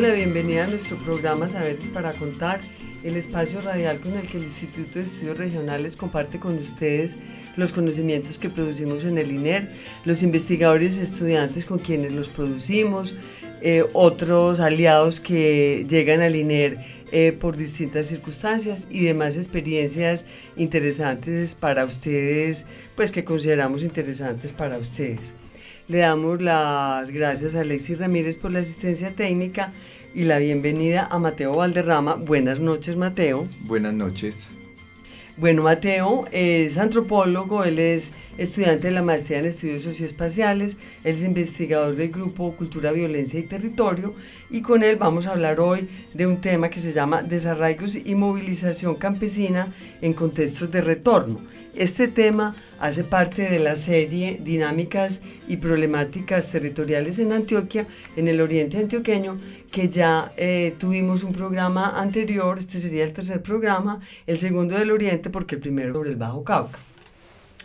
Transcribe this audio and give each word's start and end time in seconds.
Damos 0.00 0.16
la 0.16 0.24
bienvenida 0.24 0.64
a 0.64 0.66
nuestro 0.66 0.96
programa 0.96 1.46
Saberes 1.46 1.88
para 1.88 2.12
Contar, 2.12 2.60
el 3.04 3.16
espacio 3.16 3.60
radial 3.60 4.00
con 4.00 4.14
el 4.14 4.26
que 4.26 4.38
el 4.38 4.44
Instituto 4.44 4.98
de 4.98 5.04
Estudios 5.04 5.36
Regionales 5.36 5.94
comparte 5.94 6.38
con 6.38 6.56
ustedes 6.56 7.18
los 7.56 7.72
conocimientos 7.72 8.38
que 8.38 8.48
producimos 8.48 9.04
en 9.04 9.18
el 9.18 9.30
INER, 9.30 9.68
los 10.06 10.22
investigadores 10.22 10.96
y 10.96 11.02
estudiantes 11.02 11.66
con 11.66 11.78
quienes 11.78 12.14
los 12.14 12.28
producimos, 12.28 13.18
eh, 13.60 13.84
otros 13.92 14.60
aliados 14.60 15.20
que 15.20 15.84
llegan 15.86 16.22
al 16.22 16.34
INER 16.34 16.78
eh, 17.12 17.36
por 17.38 17.58
distintas 17.58 18.06
circunstancias 18.06 18.86
y 18.88 19.04
demás 19.04 19.36
experiencias 19.36 20.28
interesantes 20.56 21.54
para 21.54 21.84
ustedes, 21.84 22.66
pues 22.96 23.10
que 23.12 23.24
consideramos 23.24 23.82
interesantes 23.82 24.52
para 24.52 24.78
ustedes. 24.78 25.20
Le 25.90 25.98
damos 25.98 26.40
las 26.40 27.10
gracias 27.10 27.56
a 27.56 27.62
Alexis 27.62 27.98
Ramírez 27.98 28.36
por 28.36 28.52
la 28.52 28.60
asistencia 28.60 29.10
técnica 29.10 29.72
y 30.14 30.22
la 30.22 30.38
bienvenida 30.38 31.08
a 31.10 31.18
Mateo 31.18 31.56
Valderrama. 31.56 32.14
Buenas 32.14 32.60
noches, 32.60 32.96
Mateo. 32.96 33.44
Buenas 33.62 33.92
noches. 33.92 34.50
Bueno, 35.36 35.64
Mateo 35.64 36.26
es 36.30 36.78
antropólogo, 36.78 37.64
él 37.64 37.80
es 37.80 38.12
estudiante 38.38 38.86
de 38.86 38.92
la 38.92 39.02
maestría 39.02 39.40
en 39.40 39.46
estudios 39.46 39.82
socioespaciales, 39.82 40.76
él 41.02 41.14
es 41.14 41.24
investigador 41.24 41.96
del 41.96 42.10
grupo 42.12 42.52
Cultura, 42.52 42.92
Violencia 42.92 43.40
y 43.40 43.44
Territorio 43.44 44.14
y 44.48 44.62
con 44.62 44.84
él 44.84 44.94
vamos 44.94 45.26
a 45.26 45.32
hablar 45.32 45.58
hoy 45.58 45.88
de 46.14 46.28
un 46.28 46.40
tema 46.40 46.70
que 46.70 46.78
se 46.78 46.92
llama 46.92 47.24
desarraigos 47.24 47.96
y 47.96 48.14
movilización 48.14 48.94
campesina 48.94 49.66
en 50.02 50.12
contextos 50.12 50.70
de 50.70 50.82
retorno. 50.82 51.40
Este 51.74 52.08
tema 52.08 52.56
hace 52.80 53.04
parte 53.04 53.42
de 53.42 53.60
la 53.60 53.76
serie 53.76 54.40
Dinámicas 54.42 55.22
y 55.46 55.58
Problemáticas 55.58 56.50
Territoriales 56.50 57.20
en 57.20 57.32
Antioquia, 57.32 57.86
en 58.16 58.26
el 58.26 58.40
Oriente 58.40 58.76
Antioqueño, 58.78 59.38
que 59.70 59.88
ya 59.88 60.32
eh, 60.36 60.74
tuvimos 60.78 61.22
un 61.22 61.32
programa 61.32 62.00
anterior, 62.00 62.58
este 62.58 62.80
sería 62.80 63.04
el 63.04 63.12
tercer 63.12 63.40
programa, 63.42 64.00
el 64.26 64.38
segundo 64.38 64.76
del 64.76 64.90
Oriente, 64.90 65.30
porque 65.30 65.54
el 65.54 65.60
primero 65.60 65.94
sobre 65.94 66.10
el 66.10 66.16
Bajo 66.16 66.42
Cauca. 66.42 66.78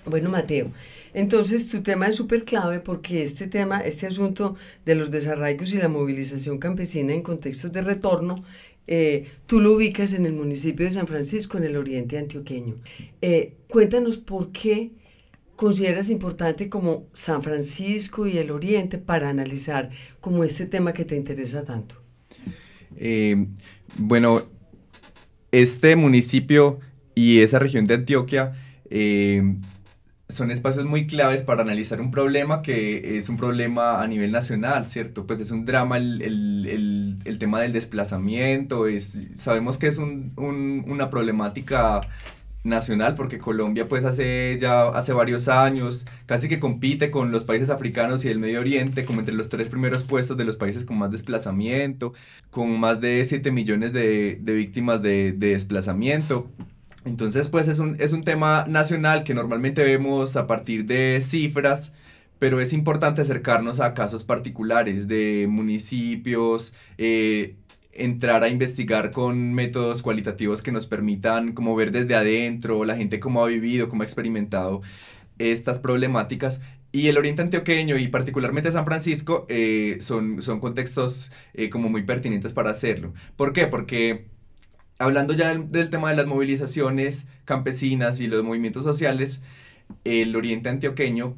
Bueno, 0.06 0.30
Mateo, 0.30 0.68
entonces 1.16 1.68
tu 1.68 1.82
tema 1.82 2.08
es 2.08 2.16
súper 2.16 2.44
clave 2.44 2.80
porque 2.80 3.24
este 3.24 3.48
tema, 3.48 3.80
este 3.80 4.06
asunto 4.06 4.56
de 4.86 4.94
los 4.94 5.10
desarraigos 5.10 5.74
y 5.74 5.78
la 5.78 5.88
movilización 5.88 6.60
campesina 6.60 7.14
en 7.14 7.24
contextos 7.24 7.72
de 7.72 7.82
retorno, 7.82 8.44
eh, 8.88 9.28
tú 9.46 9.62
lo 9.62 9.74
ubicas 9.74 10.14
en 10.14 10.26
el 10.26 10.34
municipio 10.34 10.86
de 10.86 10.92
San 10.92 11.08
Francisco, 11.08 11.58
en 11.58 11.66
el 11.66 11.78
oriente 11.78 12.18
antioqueño. 12.18 12.76
Eh, 13.22 13.54
cuéntanos 13.70 14.18
por 14.18 14.52
qué 14.52 14.92
consideras 15.56 16.10
importante 16.10 16.70
como 16.70 17.08
San 17.14 17.42
Francisco 17.42 18.28
y 18.28 18.38
el 18.38 18.52
oriente 18.52 18.98
para 18.98 19.30
analizar 19.30 19.90
como 20.20 20.44
este 20.44 20.66
tema 20.66 20.94
que 20.94 21.06
te 21.06 21.16
interesa 21.16 21.64
tanto. 21.64 21.96
Eh, 22.98 23.48
bueno, 23.98 24.44
este 25.52 25.96
municipio 25.96 26.80
y 27.16 27.40
esa 27.40 27.60
región 27.60 27.86
de 27.86 27.94
Antioquia 27.96 28.54
son 30.28 30.52
espacios 30.52 30.86
muy 30.86 31.06
claves 31.08 31.44
para 31.44 31.62
analizar 31.62 32.02
un 32.02 32.12
problema 32.12 32.62
que 32.62 33.18
es 33.18 33.30
un 33.30 33.38
problema 33.38 34.02
a 34.02 34.08
nivel 34.08 34.32
nacional, 34.32 34.88
¿cierto? 34.88 35.28
Pues 35.28 35.40
es 35.40 35.52
un 35.52 35.66
drama 35.66 35.98
el, 35.98 36.22
el, 36.22 36.66
el, 36.68 37.18
el 37.26 37.40
tema 37.40 37.62
del 37.62 37.74
desplazamiento, 37.74 38.88
es, 38.88 39.18
sabemos 39.36 39.78
que 39.78 39.88
es 39.88 39.98
un, 40.00 40.34
un, 40.38 40.84
una 40.88 41.10
problemática 41.10 42.02
nacional 42.64 43.16
porque 43.16 43.38
Colombia 43.38 43.88
pues 43.88 44.06
hace 44.06 44.58
ya 44.60 44.88
hace 44.90 45.14
varios 45.14 45.48
años 45.48 46.06
casi 46.26 46.50
que 46.50 46.60
compite 46.60 47.12
con 47.12 47.32
los 47.32 47.44
países 47.44 47.70
africanos 47.70 48.26
y 48.26 48.30
el 48.30 48.40
Medio 48.40 48.60
Oriente 48.60 49.06
como 49.06 49.20
entre 49.20 49.36
los 49.36 49.50
tres 49.50 49.68
primeros 49.68 50.04
puestos 50.04 50.36
de 50.38 50.46
los 50.46 50.56
países 50.58 50.84
con 50.84 50.98
más 50.98 51.12
desplazamiento, 51.12 52.14
con 52.50 52.80
más 52.80 53.00
de 53.00 53.24
7 53.24 53.52
millones 53.52 53.94
de, 53.94 54.40
de 54.42 54.54
víctimas 54.54 55.02
de, 55.02 55.34
de 55.34 55.50
desplazamiento. 55.50 56.50
Entonces, 57.06 57.48
pues 57.50 57.68
es 57.68 57.80
un, 57.80 57.96
es 58.00 58.14
un 58.14 58.24
tema 58.24 58.66
nacional 58.68 59.24
que 59.24 59.36
normalmente 59.36 59.84
vemos 59.84 60.36
a 60.36 60.48
partir 60.48 60.86
de 60.86 61.22
cifras, 61.22 61.94
pero 62.40 62.60
es 62.60 62.74
importante 62.74 63.22
acercarnos 63.22 63.80
a 63.80 63.94
casos 63.94 64.24
particulares 64.24 65.08
de 65.08 65.46
municipios, 65.50 66.74
eh, 66.98 67.56
entrar 67.92 68.44
a 68.44 68.50
investigar 68.50 69.12
con 69.12 69.54
métodos 69.54 70.02
cualitativos 70.02 70.62
que 70.62 70.72
nos 70.72 70.88
permitan 70.88 71.54
como 71.54 71.76
ver 71.76 71.92
desde 71.92 72.16
adentro 72.16 72.84
la 72.86 72.98
gente 72.98 73.20
cómo 73.20 73.44
ha 73.44 73.48
vivido, 73.48 73.88
cómo 73.88 74.02
ha 74.02 74.06
experimentado 74.06 74.82
estas 75.38 75.80
problemáticas. 75.80 76.62
Y 76.92 77.08
el 77.08 77.18
Oriente 77.18 77.42
Antioqueño 77.42 77.98
y 77.98 78.08
particularmente 78.08 78.72
San 78.72 78.86
Francisco 78.86 79.46
eh, 79.50 79.98
son, 80.00 80.42
son 80.42 80.60
contextos 80.60 81.32
eh, 81.54 81.70
como 81.70 81.90
muy 81.90 82.04
pertinentes 82.04 82.54
para 82.54 82.72
hacerlo. 82.72 83.14
¿Por 83.36 83.54
qué? 83.54 83.68
Porque 83.68 84.26
hablando 85.00 85.34
ya 85.34 85.56
del, 85.56 85.90
tema 85.90 86.10
de 86.10 86.16
las 86.16 86.26
movilizaciones 86.26 87.28
campesinas 87.46 88.20
y 88.20 88.28
los 88.28 88.44
movimientos 88.44 88.84
sociales, 88.84 89.42
el 90.04 90.36
oriente 90.36 90.70
antioqueño 90.70 91.36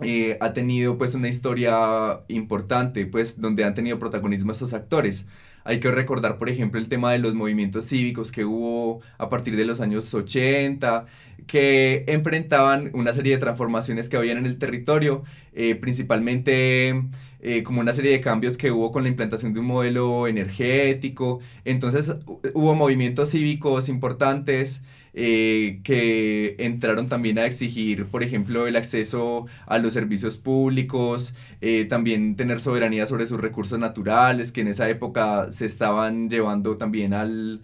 eh, 0.00 0.36
ha 0.40 0.52
tenido 0.52 0.98
pues 0.98 1.14
una 1.14 1.28
historia 1.28 2.20
importante, 2.28 3.06
pues 3.06 3.40
donde 3.40 3.64
han 3.64 3.74
tenido 3.74 3.98
protagonismo 3.98 4.52
estos 4.52 4.74
actores. 4.74 5.26
Hay 5.64 5.80
que 5.80 5.90
recordar, 5.90 6.38
por 6.38 6.48
ejemplo, 6.48 6.80
el 6.80 6.88
tema 6.88 7.12
de 7.12 7.18
los 7.18 7.34
movimientos 7.34 7.86
cívicos 7.86 8.32
que 8.32 8.44
hubo 8.44 9.02
a 9.18 9.28
partir 9.28 9.56
de 9.56 9.64
los 9.64 9.80
años 9.80 10.14
80, 10.14 11.04
que 11.46 12.04
enfrentaban 12.06 12.90
una 12.94 13.12
serie 13.12 13.32
de 13.34 13.38
transformaciones 13.38 14.08
que 14.08 14.16
habían 14.16 14.38
en 14.38 14.46
el 14.46 14.58
territorio, 14.58 15.24
eh, 15.52 15.74
principalmente 15.74 17.02
eh, 17.40 17.62
como 17.62 17.80
una 17.80 17.92
serie 17.92 18.12
de 18.12 18.20
cambios 18.20 18.56
que 18.56 18.70
hubo 18.70 18.90
con 18.92 19.02
la 19.02 19.08
implantación 19.08 19.52
de 19.54 19.60
un 19.60 19.66
modelo 19.66 20.26
energético. 20.26 21.40
Entonces 21.64 22.14
hubo 22.54 22.74
movimientos 22.74 23.30
cívicos 23.30 23.88
importantes 23.88 24.82
eh, 25.20 25.80
que 25.82 26.54
entraron 26.58 27.08
también 27.08 27.38
a 27.38 27.46
exigir, 27.46 28.06
por 28.06 28.22
ejemplo, 28.22 28.66
el 28.68 28.76
acceso 28.76 29.46
a 29.66 29.78
los 29.78 29.92
servicios 29.94 30.36
públicos, 30.36 31.34
eh, 31.60 31.86
también 31.86 32.36
tener 32.36 32.60
soberanía 32.60 33.04
sobre 33.06 33.26
sus 33.26 33.40
recursos 33.40 33.78
naturales, 33.80 34.52
que 34.52 34.60
en 34.60 34.68
esa 34.68 34.88
época 34.88 35.50
se 35.50 35.66
estaban 35.66 36.30
llevando 36.30 36.76
también 36.76 37.14
al, 37.14 37.62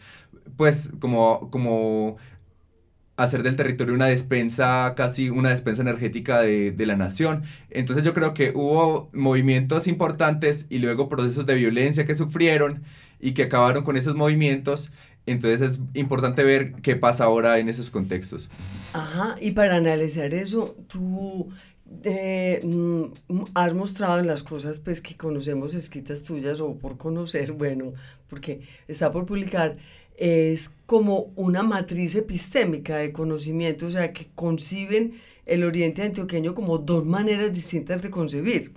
pues, 0.57 0.93
como, 0.99 1.49
como 1.51 2.17
hacer 3.17 3.43
del 3.43 3.57
territorio 3.57 3.95
una 3.95 4.07
despensa, 4.07 4.95
casi 4.97 5.31
una 5.31 5.51
despensa 5.51 5.83
energética 5.83 6.41
de, 6.41 6.73
de, 6.73 6.87
la 6.87 6.97
nación. 6.97 7.43
Entonces 7.71 8.05
yo 8.05 8.13
creo 8.13 8.35
que 8.35 8.53
hubo 8.55 9.09
movimientos 9.13 9.87
importantes 9.87 10.67
y 10.69 10.79
luego 10.79 11.09
procesos 11.09 11.47
de 11.47 11.55
violencia 11.55 12.07
que 12.07 12.15
sufrieron 12.15 12.83
y 13.21 13.33
que 13.33 13.45
acabaron 13.45 13.85
con 13.85 13.97
esos 13.97 14.17
movimientos. 14.17 14.91
Entonces 15.27 15.63
es 15.63 15.81
importante 15.95 16.43
ver 16.43 16.75
qué 16.83 16.97
pasa 16.97 17.25
ahora 17.25 17.59
en 17.59 17.69
esos 17.69 17.89
contextos. 17.89 18.51
Ajá, 18.93 19.37
y 19.41 19.53
para 19.53 19.77
analizar 19.77 20.35
eso, 20.35 20.77
tú 20.89 21.49
eh, 22.03 22.61
has 23.55 23.75
mostrado 23.75 24.19
en 24.19 24.27
las 24.27 24.43
cosas 24.43 24.81
pues, 24.81 25.01
que 25.01 25.17
conocemos 25.17 25.75
escritas 25.75 26.23
tuyas 26.23 26.61
o 26.61 26.77
por 26.77 26.99
conocer, 26.99 27.53
bueno, 27.55 27.95
porque 28.29 28.61
está 28.89 29.11
por 29.11 29.27
publicar, 29.27 29.77
es 30.17 30.71
como 30.87 31.33
una 31.37 31.63
matriz 31.63 32.15
epistémica 32.15 32.97
de 32.97 33.13
conocimiento, 33.13 33.87
o 33.87 33.91
sea, 33.91 34.13
que 34.13 34.29
conciben 34.35 35.15
el 35.47 35.65
oriente 35.65 36.03
antioqueño 36.03 36.55
como 36.55 36.79
dos 36.79 37.05
maneras 37.05 37.53
distintas 37.53 38.03
de 38.03 38.11
concebir. 38.11 38.73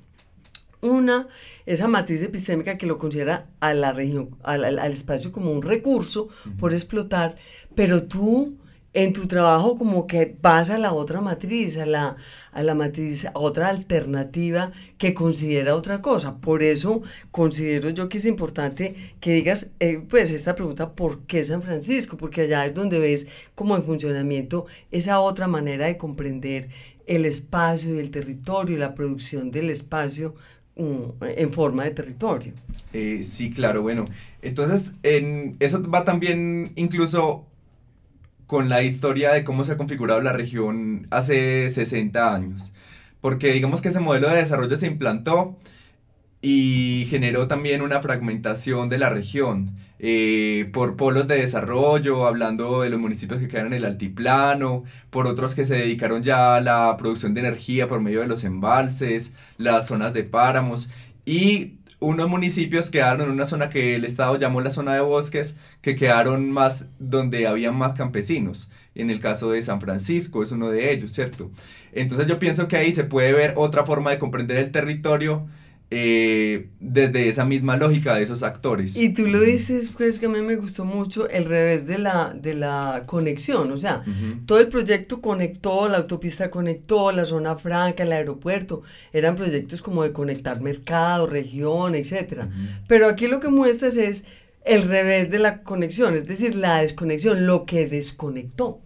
Una, 0.81 1.27
esa 1.65 1.87
matriz 1.87 2.21
epistémica 2.21 2.77
que 2.77 2.85
lo 2.85 2.97
considera 2.97 3.47
a 3.59 3.73
la 3.73 3.91
región, 3.93 4.37
al, 4.43 4.63
al, 4.63 4.79
al 4.79 4.91
espacio 4.91 5.31
como 5.31 5.51
un 5.51 5.63
recurso 5.63 6.23
uh 6.23 6.49
-huh. 6.49 6.57
por 6.57 6.73
explotar, 6.73 7.35
pero 7.75 8.03
tú 8.03 8.57
en 8.93 9.13
tu 9.13 9.27
trabajo 9.27 9.77
como 9.77 10.07
que 10.07 10.35
vas 10.41 10.69
a 10.69 10.77
la 10.77 10.93
otra 10.93 11.21
matriz, 11.21 11.77
a 11.77 11.85
la, 11.85 12.15
a 12.57 12.63
la 12.63 12.73
matriz, 12.73 13.27
otra 13.35 13.69
alternativa 13.69 14.71
que 14.97 15.13
considera 15.13 15.75
otra 15.75 16.01
cosa. 16.01 16.37
Por 16.37 16.63
eso 16.63 17.03
considero 17.29 17.91
yo 17.91 18.09
que 18.09 18.17
es 18.17 18.25
importante 18.25 18.95
que 19.19 19.33
digas, 19.33 19.69
eh, 19.79 20.01
pues 20.09 20.31
esta 20.31 20.55
pregunta, 20.55 20.93
¿por 20.93 21.19
qué 21.27 21.43
San 21.43 21.61
Francisco? 21.61 22.17
Porque 22.17 22.41
allá 22.41 22.65
es 22.65 22.73
donde 22.73 22.97
ves 22.97 23.27
como 23.53 23.75
en 23.75 23.83
funcionamiento 23.83 24.65
esa 24.89 25.19
otra 25.19 25.47
manera 25.47 25.85
de 25.85 25.97
comprender 25.97 26.69
el 27.05 27.25
espacio 27.25 27.93
y 27.93 27.99
el 27.99 28.09
territorio 28.09 28.75
y 28.75 28.79
la 28.79 28.95
producción 28.95 29.51
del 29.51 29.69
espacio 29.69 30.33
mm, 30.77 31.23
en 31.37 31.53
forma 31.53 31.83
de 31.83 31.91
territorio. 31.91 32.53
Eh, 32.91 33.21
sí, 33.21 33.51
claro, 33.51 33.83
bueno. 33.83 34.05
Entonces, 34.41 34.95
en, 35.03 35.57
eso 35.59 35.83
va 35.91 36.03
también 36.03 36.71
incluso 36.75 37.45
con 38.47 38.69
la 38.69 38.81
historia 38.81 39.33
de 39.33 39.43
cómo 39.43 39.63
se 39.63 39.73
ha 39.73 39.77
configurado 39.77 40.21
la 40.21 40.33
región 40.33 41.07
hace 41.11 41.69
60 41.69 42.33
años. 42.33 42.71
Porque 43.21 43.51
digamos 43.53 43.81
que 43.81 43.89
ese 43.89 43.99
modelo 43.99 44.29
de 44.29 44.37
desarrollo 44.37 44.75
se 44.77 44.87
implantó 44.87 45.57
y 46.41 47.07
generó 47.09 47.47
también 47.47 47.81
una 47.81 48.01
fragmentación 48.01 48.89
de 48.89 48.97
la 48.99 49.09
región 49.09 49.75
eh, 49.99 50.69
por 50.73 50.95
polos 50.95 51.27
de 51.27 51.35
desarrollo, 51.37 52.27
hablando 52.27 52.81
de 52.81 52.89
los 52.89 52.99
municipios 52.99 53.39
que 53.39 53.47
quedan 53.47 53.67
en 53.67 53.73
el 53.73 53.85
altiplano, 53.85 54.83
por 55.09 55.27
otros 55.27 55.55
que 55.55 55.65
se 55.65 55.75
dedicaron 55.75 56.23
ya 56.23 56.55
a 56.55 56.61
la 56.61 56.95
producción 56.97 57.33
de 57.33 57.41
energía 57.41 57.89
por 57.89 57.99
medio 58.01 58.21
de 58.21 58.27
los 58.27 58.43
embalses, 58.43 59.33
las 59.57 59.87
zonas 59.87 60.13
de 60.13 60.23
páramos 60.23 60.89
y 61.25 61.76
unos 61.99 62.29
municipios 62.29 62.89
quedaron 62.89 63.21
en 63.21 63.29
una 63.31 63.45
zona 63.45 63.69
que 63.69 63.95
el 63.95 64.05
Estado 64.05 64.37
llamó 64.37 64.61
la 64.61 64.69
zona 64.69 64.93
de 64.93 65.01
bosques, 65.01 65.55
que 65.81 65.95
quedaron 65.95 66.51
más 66.51 66.85
donde 66.99 67.47
había 67.47 67.71
más 67.71 67.95
campesinos. 67.95 68.69
En 68.93 69.09
el 69.09 69.19
caso 69.19 69.51
de 69.51 69.61
San 69.61 69.81
Francisco 69.81 70.43
es 70.43 70.51
uno 70.51 70.69
de 70.69 70.91
ellos, 70.91 71.11
¿cierto? 71.11 71.51
Entonces 71.91 72.27
yo 72.27 72.39
pienso 72.39 72.67
que 72.67 72.77
ahí 72.77 72.93
se 72.93 73.03
puede 73.03 73.33
ver 73.33 73.53
otra 73.57 73.85
forma 73.85 74.11
de 74.11 74.19
comprender 74.19 74.57
el 74.57 74.71
territorio 74.71 75.47
eh, 75.89 76.67
desde 76.81 77.29
esa 77.29 77.45
misma 77.45 77.77
lógica 77.77 78.15
de 78.15 78.23
esos 78.23 78.43
actores. 78.43 78.97
Y 78.97 79.13
tú 79.13 79.25
lo 79.25 79.39
dices, 79.39 79.91
pues 79.95 80.19
que 80.19 80.25
a 80.25 80.29
mí 80.29 80.41
me 80.41 80.57
gustó 80.57 80.83
mucho 80.83 81.29
el 81.29 81.45
revés 81.45 81.87
de 81.87 81.97
la, 81.97 82.33
de 82.33 82.55
la 82.55 83.03
conexión, 83.05 83.71
o 83.71 83.77
sea, 83.77 84.03
todo 84.45 84.59
el 84.59 84.67
proyecto 84.67 85.21
conectó, 85.21 85.87
la 85.87 85.99
autopista 85.99 86.51
conectó, 86.51 87.13
la 87.13 87.23
zona 87.23 87.55
franca, 87.55 88.03
el 88.03 88.11
aeropuerto, 88.11 88.83
eran 89.13 89.37
proyectos 89.37 89.81
como 89.81 90.03
de 90.03 90.11
conectar 90.11 90.59
mercado, 90.59 91.25
región, 91.25 91.95
etc. 91.95 92.43
Pero 92.87 93.07
aquí 93.07 93.27
lo 93.27 93.39
que 93.39 93.47
muestras 93.47 93.95
es 93.95 94.25
el 94.65 94.83
revés 94.83 95.31
de 95.31 95.39
la 95.39 95.63
conexión, 95.63 96.15
es 96.15 96.27
decir, 96.27 96.55
la 96.55 96.81
desconexión, 96.81 97.45
lo 97.45 97.65
que 97.65 97.87
desconectó. 97.87 98.81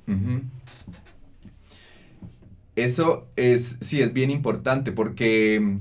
Eso 2.75 3.27
es, 3.35 3.77
sí, 3.81 4.01
es 4.01 4.13
bien 4.13 4.31
importante 4.31 4.91
porque 4.91 5.79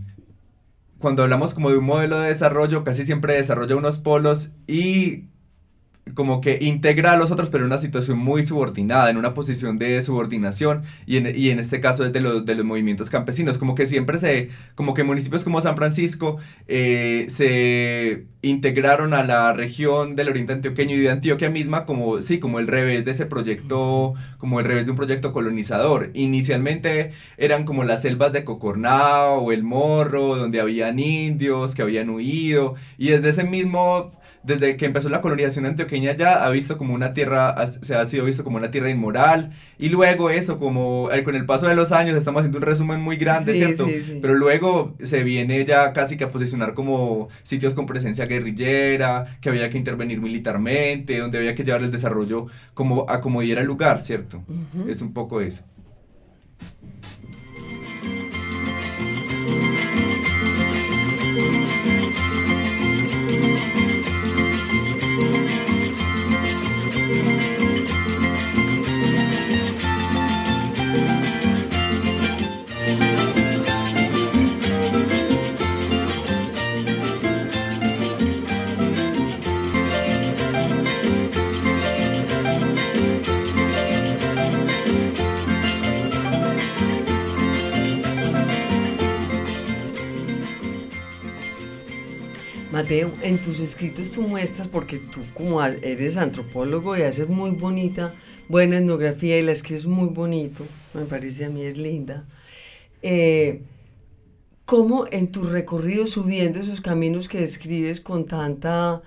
cuando 1.00 1.22
hablamos 1.22 1.54
como 1.54 1.70
de 1.70 1.78
un 1.78 1.84
modelo 1.84 2.18
de 2.20 2.28
desarrollo, 2.28 2.84
casi 2.84 3.04
siempre 3.04 3.34
desarrolla 3.34 3.74
unos 3.74 3.98
polos 3.98 4.52
y 4.66 5.29
como 6.14 6.40
que 6.40 6.58
integra 6.60 7.12
a 7.12 7.16
los 7.16 7.30
otros, 7.30 7.50
pero 7.50 7.64
en 7.64 7.70
una 7.70 7.78
situación 7.78 8.18
muy 8.18 8.44
subordinada, 8.44 9.10
en 9.10 9.16
una 9.16 9.34
posición 9.34 9.78
de 9.78 10.02
subordinación, 10.02 10.82
y 11.06 11.16
en, 11.18 11.32
y 11.38 11.50
en 11.50 11.58
este 11.58 11.80
caso 11.80 12.04
es 12.04 12.12
de 12.12 12.20
los, 12.20 12.44
de 12.44 12.54
los 12.54 12.64
movimientos 12.64 13.10
campesinos, 13.10 13.58
como 13.58 13.74
que 13.74 13.86
siempre 13.86 14.18
se, 14.18 14.48
como 14.74 14.94
que 14.94 15.04
municipios 15.04 15.44
como 15.44 15.60
San 15.60 15.76
Francisco 15.76 16.38
eh, 16.68 17.26
se 17.28 18.24
integraron 18.42 19.12
a 19.12 19.22
la 19.22 19.52
región 19.52 20.14
del 20.14 20.30
oriente 20.30 20.54
antioqueño 20.54 20.96
y 20.96 21.00
de 21.00 21.10
Antioquia 21.10 21.50
misma 21.50 21.84
como, 21.84 22.22
sí, 22.22 22.38
como 22.38 22.58
el 22.58 22.68
revés 22.68 23.04
de 23.04 23.10
ese 23.10 23.26
proyecto, 23.26 24.14
como 24.38 24.60
el 24.60 24.66
revés 24.66 24.86
de 24.86 24.92
un 24.92 24.96
proyecto 24.96 25.32
colonizador. 25.32 26.10
Inicialmente 26.14 27.12
eran 27.36 27.64
como 27.64 27.84
las 27.84 28.02
selvas 28.02 28.32
de 28.32 28.44
Cocornao 28.44 29.40
o 29.42 29.52
el 29.52 29.62
Morro, 29.62 30.36
donde 30.36 30.60
habían 30.60 30.98
indios 30.98 31.74
que 31.74 31.82
habían 31.82 32.10
huido, 32.10 32.74
y 32.96 33.08
desde 33.08 33.28
ese 33.28 33.44
mismo 33.44 34.12
desde 34.42 34.76
que 34.76 34.86
empezó 34.86 35.08
la 35.08 35.20
colonización 35.20 35.66
antioqueña 35.66 36.16
ya 36.16 36.44
ha 36.44 36.50
visto 36.50 36.78
como 36.78 36.94
una 36.94 37.12
tierra, 37.12 37.54
se 37.66 37.94
ha 37.94 38.04
sido 38.04 38.24
visto 38.24 38.42
como 38.42 38.56
una 38.56 38.70
tierra 38.70 38.88
inmoral, 38.88 39.50
y 39.78 39.90
luego 39.90 40.30
eso, 40.30 40.58
como 40.58 41.10
eh, 41.12 41.22
con 41.22 41.34
el 41.34 41.44
paso 41.44 41.68
de 41.68 41.74
los 41.74 41.92
años, 41.92 42.16
estamos 42.16 42.40
haciendo 42.40 42.58
un 42.58 42.64
resumen 42.64 43.00
muy 43.00 43.16
grande, 43.16 43.54
¿cierto? 43.54 43.86
Pero 44.22 44.34
luego 44.34 44.94
se 45.02 45.22
viene 45.24 45.64
ya 45.64 45.92
casi 45.92 46.16
que 46.16 46.24
a 46.24 46.28
posicionar 46.28 46.74
como 46.74 47.28
sitios 47.42 47.74
con 47.74 47.86
presencia 47.86 48.26
guerrillera, 48.26 49.38
que 49.40 49.50
había 49.50 49.68
que 49.68 49.78
intervenir 49.78 50.20
militarmente, 50.20 51.18
donde 51.18 51.38
había 51.38 51.54
que 51.54 51.64
llevar 51.64 51.82
el 51.82 51.90
desarrollo 51.90 52.46
como 52.74 53.06
a 53.08 53.20
como 53.20 53.42
diera 53.42 53.60
el 53.60 53.66
lugar, 53.66 54.00
¿cierto? 54.00 54.42
Es 54.88 55.02
un 55.02 55.12
poco 55.12 55.40
eso. 55.40 55.62
Mateo, 92.80 93.12
en 93.20 93.36
tus 93.36 93.60
escritos 93.60 94.10
tú 94.10 94.22
muestras, 94.22 94.66
porque 94.66 94.96
tú 94.96 95.20
como 95.34 95.62
eres 95.62 96.16
antropólogo 96.16 96.96
y 96.96 97.02
haces 97.02 97.28
muy 97.28 97.50
bonita, 97.50 98.14
buena 98.48 98.78
etnografía 98.78 99.38
y 99.38 99.42
la 99.42 99.52
escribes 99.52 99.84
muy 99.84 100.08
bonito, 100.08 100.64
me 100.94 101.04
parece 101.04 101.44
a 101.44 101.50
mí 101.50 101.62
es 101.62 101.76
linda, 101.76 102.24
eh, 103.02 103.60
cómo 104.64 105.04
en 105.10 105.30
tu 105.30 105.42
recorrido 105.42 106.06
subiendo 106.06 106.58
esos 106.58 106.80
caminos 106.80 107.28
que 107.28 107.42
describes 107.42 108.00
con 108.00 108.24
tanta 108.24 109.02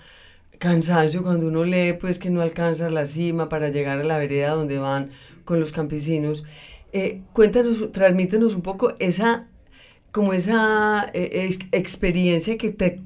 cansancio, 0.60 1.24
cuando 1.24 1.48
uno 1.48 1.64
lee 1.64 1.94
pues 2.00 2.19
que 2.19 2.30
no 2.30 2.44
alcanza 2.44 2.92
la 2.92 3.08
cima 3.08 3.50
para 3.50 3.69
llegar 3.69 4.00
a 4.00 4.04
la 4.04 4.19
vereda 4.19 4.52
donde 4.52 4.78
van 4.78 5.10
con 5.46 5.60
los 5.60 5.72
campesinos, 5.72 6.46
eh, 6.92 7.22
cuéntanos, 7.34 7.92
transmítenos 7.92 8.54
un 8.54 8.62
poco 8.62 8.94
esa 9.00 9.48
como 10.12 10.34
esa 10.34 11.10
eh, 11.16 11.57
experiencia 11.71 12.56
que 12.56 12.69
te, 12.69 13.02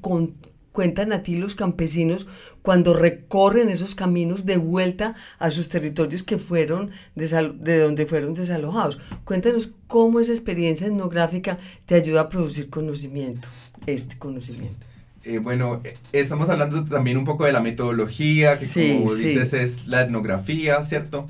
cuentan 0.78 1.12
a 1.12 1.24
ti 1.24 1.34
los 1.34 1.56
campesinos 1.56 2.28
cuando 2.62 2.94
recorren 2.94 3.68
esos 3.68 3.96
caminos 3.96 4.46
de 4.46 4.58
vuelta 4.58 5.16
a 5.40 5.50
sus 5.50 5.68
territorios 5.68 6.22
que 6.22 6.38
fueron 6.38 6.92
de 7.16 7.78
donde 7.80 8.06
fueron 8.06 8.34
desalojados. 8.34 9.00
Cuéntanos 9.24 9.72
cómo 9.88 10.20
esa 10.20 10.30
experiencia 10.30 10.86
etnográfica 10.86 11.58
te 11.84 11.96
ayuda 11.96 12.20
a 12.20 12.28
producir 12.28 12.70
conocimiento, 12.70 13.48
este 13.86 14.16
conocimiento. 14.18 14.86
Eh, 15.24 15.38
bueno, 15.38 15.80
eh, 15.82 15.96
estamos 16.12 16.48
hablando 16.48 16.84
también 16.84 17.16
un 17.16 17.24
poco 17.24 17.44
de 17.44 17.50
la 17.50 17.60
metodología, 17.60 18.56
que 18.56 19.00
como 19.00 19.16
dices 19.16 19.54
es 19.54 19.88
la 19.88 20.02
etnografía, 20.02 20.80
¿cierto? 20.82 21.26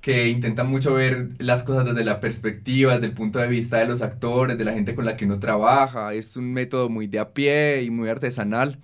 Que 0.00 0.28
intentan 0.28 0.68
mucho 0.68 0.94
ver 0.94 1.30
las 1.38 1.62
cosas 1.62 1.84
desde 1.84 2.04
la 2.04 2.20
perspectiva, 2.20 2.94
desde 2.94 3.06
el 3.06 3.12
punto 3.12 3.38
de 3.38 3.48
vista 3.48 3.78
de 3.78 3.86
los 3.86 4.02
actores, 4.02 4.56
de 4.56 4.64
la 4.64 4.72
gente 4.72 4.94
con 4.94 5.04
la 5.04 5.16
que 5.16 5.26
uno 5.26 5.38
trabaja. 5.38 6.14
Es 6.14 6.36
un 6.36 6.52
método 6.52 6.88
muy 6.88 7.06
de 7.06 7.18
a 7.18 7.32
pie 7.34 7.82
y 7.82 7.90
muy 7.90 8.08
artesanal. 8.08 8.78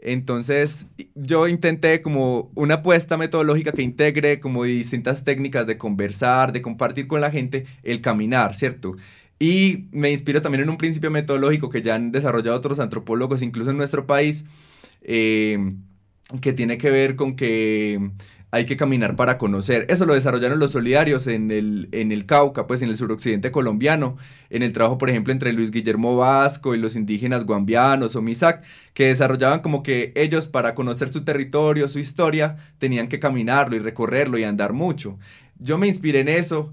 Entonces 0.00 0.86
yo 1.14 1.48
intenté 1.48 2.00
como 2.00 2.50
una 2.54 2.74
apuesta 2.76 3.16
metodológica 3.16 3.72
que 3.72 3.82
integre 3.82 4.40
como 4.40 4.64
distintas 4.64 5.24
técnicas 5.24 5.66
de 5.66 5.78
conversar, 5.78 6.52
de 6.52 6.62
compartir 6.62 7.06
con 7.06 7.20
la 7.20 7.30
gente, 7.30 7.66
el 7.82 8.00
caminar, 8.00 8.54
¿cierto? 8.54 8.96
Y 9.38 9.88
me 9.92 10.10
inspiro 10.10 10.40
también 10.40 10.62
en 10.62 10.70
un 10.70 10.78
principio 10.78 11.10
metodológico 11.10 11.70
que 11.70 11.82
ya 11.82 11.94
han 11.94 12.12
desarrollado 12.12 12.56
otros 12.56 12.78
antropólogos, 12.78 13.42
incluso 13.42 13.70
en 13.70 13.76
nuestro 13.76 14.06
país, 14.06 14.44
eh, 15.02 15.74
que 16.40 16.52
tiene 16.52 16.78
que 16.78 16.90
ver 16.90 17.16
con 17.16 17.36
que 17.36 18.10
hay 18.56 18.64
que 18.64 18.78
caminar 18.78 19.16
para 19.16 19.36
conocer. 19.36 19.86
Eso 19.90 20.06
lo 20.06 20.14
desarrollaron 20.14 20.58
los 20.58 20.72
solidarios 20.72 21.26
en 21.26 21.50
el, 21.50 21.88
en 21.92 22.10
el 22.10 22.24
Cauca, 22.24 22.66
pues 22.66 22.80
en 22.80 22.88
el 22.88 22.96
suroccidente 22.96 23.50
colombiano, 23.50 24.16
en 24.48 24.62
el 24.62 24.72
trabajo, 24.72 24.96
por 24.96 25.10
ejemplo, 25.10 25.30
entre 25.30 25.52
Luis 25.52 25.70
Guillermo 25.70 26.16
Vasco 26.16 26.74
y 26.74 26.78
los 26.78 26.96
indígenas 26.96 27.44
guambianos 27.44 28.16
o 28.16 28.22
Misac, 28.22 28.64
que 28.94 29.08
desarrollaban 29.08 29.60
como 29.60 29.82
que 29.82 30.12
ellos 30.16 30.48
para 30.48 30.74
conocer 30.74 31.10
su 31.12 31.22
territorio, 31.22 31.86
su 31.86 31.98
historia, 31.98 32.56
tenían 32.78 33.08
que 33.08 33.20
caminarlo 33.20 33.76
y 33.76 33.80
recorrerlo 33.80 34.38
y 34.38 34.44
andar 34.44 34.72
mucho. 34.72 35.18
Yo 35.58 35.76
me 35.76 35.86
inspiré 35.86 36.20
en 36.20 36.28
eso. 36.28 36.72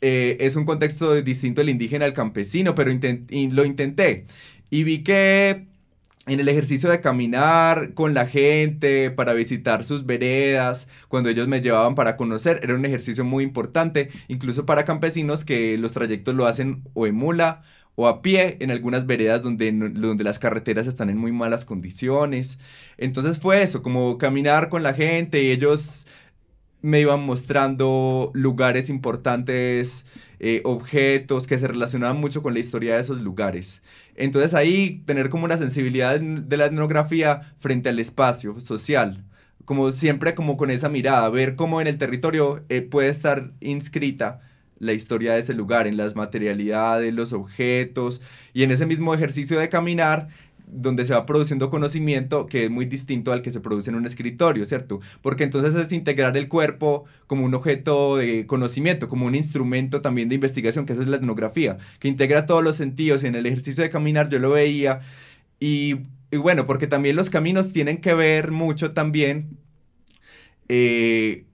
Eh, 0.00 0.36
es 0.40 0.56
un 0.56 0.64
contexto 0.64 1.14
distinto 1.22 1.60
el 1.60 1.70
indígena 1.70 2.06
al 2.06 2.12
campesino, 2.12 2.74
pero 2.74 2.90
lo 2.90 3.64
intenté. 3.64 4.26
Y 4.68 4.82
vi 4.82 5.04
que 5.04 5.66
en 6.26 6.40
el 6.40 6.48
ejercicio 6.48 6.90
de 6.90 7.00
caminar 7.00 7.92
con 7.94 8.14
la 8.14 8.26
gente 8.26 9.10
para 9.10 9.34
visitar 9.34 9.84
sus 9.84 10.06
veredas, 10.06 10.88
cuando 11.08 11.28
ellos 11.30 11.48
me 11.48 11.60
llevaban 11.60 11.94
para 11.94 12.16
conocer, 12.16 12.60
era 12.62 12.74
un 12.74 12.84
ejercicio 12.84 13.24
muy 13.24 13.44
importante, 13.44 14.10
incluso 14.28 14.64
para 14.66 14.84
campesinos 14.84 15.44
que 15.44 15.76
los 15.78 15.92
trayectos 15.92 16.34
lo 16.34 16.46
hacen 16.46 16.82
o 16.94 17.06
en 17.06 17.14
mula 17.14 17.62
o 17.96 18.08
a 18.08 18.22
pie 18.22 18.56
en 18.60 18.70
algunas 18.70 19.06
veredas 19.06 19.42
donde, 19.42 19.70
donde 19.70 20.24
las 20.24 20.38
carreteras 20.38 20.86
están 20.86 21.10
en 21.10 21.18
muy 21.18 21.32
malas 21.32 21.64
condiciones. 21.64 22.58
Entonces 22.98 23.38
fue 23.38 23.62
eso, 23.62 23.82
como 23.82 24.18
caminar 24.18 24.68
con 24.68 24.82
la 24.82 24.94
gente 24.94 25.42
y 25.42 25.50
ellos 25.50 26.06
me 26.82 27.00
iban 27.00 27.24
mostrando 27.24 28.30
lugares 28.34 28.90
importantes, 28.90 30.04
eh, 30.38 30.60
objetos 30.64 31.46
que 31.46 31.56
se 31.56 31.66
relacionaban 31.66 32.20
mucho 32.20 32.42
con 32.42 32.52
la 32.52 32.60
historia 32.60 32.96
de 32.96 33.00
esos 33.00 33.20
lugares. 33.20 33.80
Entonces 34.16 34.54
ahí 34.54 35.02
tener 35.06 35.28
como 35.28 35.44
una 35.44 35.56
sensibilidad 35.56 36.20
de 36.20 36.56
la 36.56 36.66
etnografía 36.66 37.54
frente 37.58 37.88
al 37.88 37.98
espacio 37.98 38.60
social, 38.60 39.24
como 39.64 39.92
siempre 39.92 40.34
como 40.34 40.56
con 40.56 40.70
esa 40.70 40.88
mirada, 40.88 41.28
ver 41.30 41.56
cómo 41.56 41.80
en 41.80 41.86
el 41.86 41.98
territorio 41.98 42.64
eh, 42.68 42.82
puede 42.82 43.08
estar 43.08 43.52
inscrita 43.60 44.40
la 44.78 44.92
historia 44.92 45.34
de 45.34 45.40
ese 45.40 45.54
lugar, 45.54 45.86
en 45.86 45.96
las 45.96 46.14
materialidades, 46.14 47.14
los 47.14 47.32
objetos, 47.32 48.20
y 48.52 48.64
en 48.64 48.70
ese 48.70 48.86
mismo 48.86 49.14
ejercicio 49.14 49.58
de 49.58 49.68
caminar, 49.68 50.28
donde 50.66 51.04
se 51.04 51.14
va 51.14 51.26
produciendo 51.26 51.70
conocimiento 51.70 52.46
que 52.46 52.64
es 52.64 52.70
muy 52.70 52.86
distinto 52.86 53.32
al 53.32 53.42
que 53.42 53.50
se 53.50 53.60
produce 53.60 53.90
en 53.90 53.96
un 53.96 54.06
escritorio, 54.06 54.64
¿cierto? 54.66 55.00
Porque 55.22 55.44
entonces 55.44 55.74
es 55.74 55.92
integrar 55.92 56.36
el 56.36 56.48
cuerpo 56.48 57.04
como 57.26 57.44
un 57.44 57.54
objeto 57.54 58.16
de 58.16 58.46
conocimiento, 58.46 59.08
como 59.08 59.26
un 59.26 59.34
instrumento 59.34 60.00
también 60.00 60.28
de 60.28 60.36
investigación, 60.36 60.86
que 60.86 60.94
eso 60.94 61.02
es 61.02 61.08
la 61.08 61.16
etnografía, 61.16 61.78
que 61.98 62.08
integra 62.08 62.46
todos 62.46 62.64
los 62.64 62.76
sentidos 62.76 63.24
en 63.24 63.34
el 63.34 63.46
ejercicio 63.46 63.82
de 63.82 63.90
caminar 63.90 64.28
yo 64.28 64.38
lo 64.38 64.50
veía 64.50 65.00
y, 65.60 65.96
bueno, 66.32 66.66
porque 66.66 66.86
también 66.86 67.16
los 67.16 67.30
caminos 67.30 67.72
tienen 67.72 67.98
que 67.98 68.14
ver 68.14 68.50
mucho 68.50 68.92
también 68.92 69.56
eh, 70.68 71.44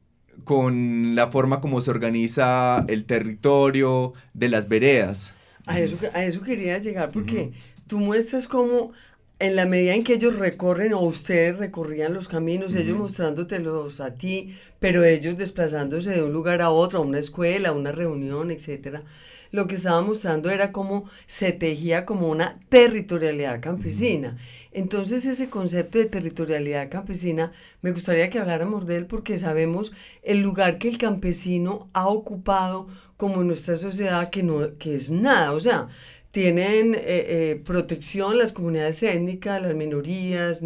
con 0.44 1.14
la 1.14 1.28
forma 1.28 1.60
como 1.60 1.80
se 1.80 1.90
organiza 1.90 2.84
el 2.88 3.04
territorio 3.04 4.14
de 4.34 4.48
las 4.48 4.68
veredas. 4.68 5.34
A 5.66 5.78
eso, 5.78 5.96
a 6.14 6.24
eso 6.24 6.40
quería 6.40 6.78
llegar 6.78 7.10
porque 7.12 7.52
tú 7.90 7.98
muestras 7.98 8.46
cómo 8.46 8.92
en 9.40 9.56
la 9.56 9.66
medida 9.66 9.94
en 9.94 10.04
que 10.04 10.14
ellos 10.14 10.38
recorren 10.38 10.92
o 10.92 11.00
ustedes 11.00 11.58
recorrían 11.58 12.14
los 12.14 12.28
caminos, 12.28 12.76
ellos 12.76 12.96
mostrándotelos 12.96 14.00
a 14.00 14.14
ti, 14.14 14.54
pero 14.78 15.02
ellos 15.02 15.36
desplazándose 15.36 16.12
de 16.12 16.22
un 16.22 16.32
lugar 16.32 16.62
a 16.62 16.70
otro, 16.70 17.00
a 17.00 17.02
una 17.02 17.18
escuela, 17.18 17.70
a 17.70 17.72
una 17.72 17.90
reunión, 17.90 18.52
etcétera, 18.52 19.02
lo 19.50 19.66
que 19.66 19.74
estaba 19.74 20.02
mostrando 20.02 20.50
era 20.50 20.70
cómo 20.70 21.10
se 21.26 21.50
tejía 21.50 22.06
como 22.06 22.28
una 22.28 22.60
territorialidad 22.68 23.60
campesina. 23.60 24.36
Entonces 24.70 25.26
ese 25.26 25.50
concepto 25.50 25.98
de 25.98 26.04
territorialidad 26.04 26.90
campesina, 26.90 27.50
me 27.82 27.90
gustaría 27.90 28.30
que 28.30 28.38
habláramos 28.38 28.86
de 28.86 28.98
él 28.98 29.06
porque 29.06 29.36
sabemos 29.36 29.92
el 30.22 30.42
lugar 30.42 30.78
que 30.78 30.88
el 30.88 30.98
campesino 30.98 31.90
ha 31.92 32.06
ocupado 32.06 32.86
como 33.16 33.40
en 33.40 33.48
nuestra 33.48 33.76
sociedad 33.76 34.30
que, 34.30 34.44
no, 34.44 34.78
que 34.78 34.94
es 34.94 35.10
nada, 35.10 35.52
o 35.52 35.58
sea, 35.58 35.88
tienen 36.30 36.94
eh, 36.94 37.00
eh, 37.06 37.62
protección 37.64 38.38
las 38.38 38.52
comunidades 38.52 39.02
étnicas, 39.02 39.60
las 39.60 39.74
minorías, 39.74 40.60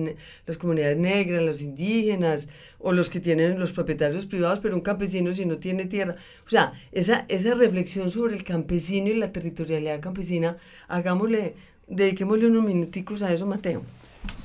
las 0.47 0.59
comunidades 0.59 0.99
negras, 0.99 1.43
los 1.43 1.63
indígenas 1.63 2.51
o 2.79 2.93
los 2.93 3.09
que 3.09 3.21
tienen 3.21 3.59
los 3.59 3.73
propietarios 3.73 4.27
privados, 4.27 4.61
pero 4.63 4.75
un 4.75 4.83
campesino 4.83 5.33
si 5.33 5.47
no 5.47 5.57
tiene 5.57 5.87
tierra. 5.87 6.17
O 6.47 6.51
sea, 6.51 6.75
esa, 6.93 7.25
esa 7.29 7.55
reflexión 7.55 8.11
sobre 8.11 8.37
el 8.37 8.45
campesino 8.45 9.09
y 9.09 9.15
la 9.15 9.33
territorialidad 9.33 10.01
campesina, 10.01 10.59
hagámosle, 10.89 11.55
dediquémosle 11.89 12.47
unos 12.47 12.65
minuticos 12.65 13.23
a 13.23 13.33
eso, 13.33 13.47
Mateo. 13.47 13.83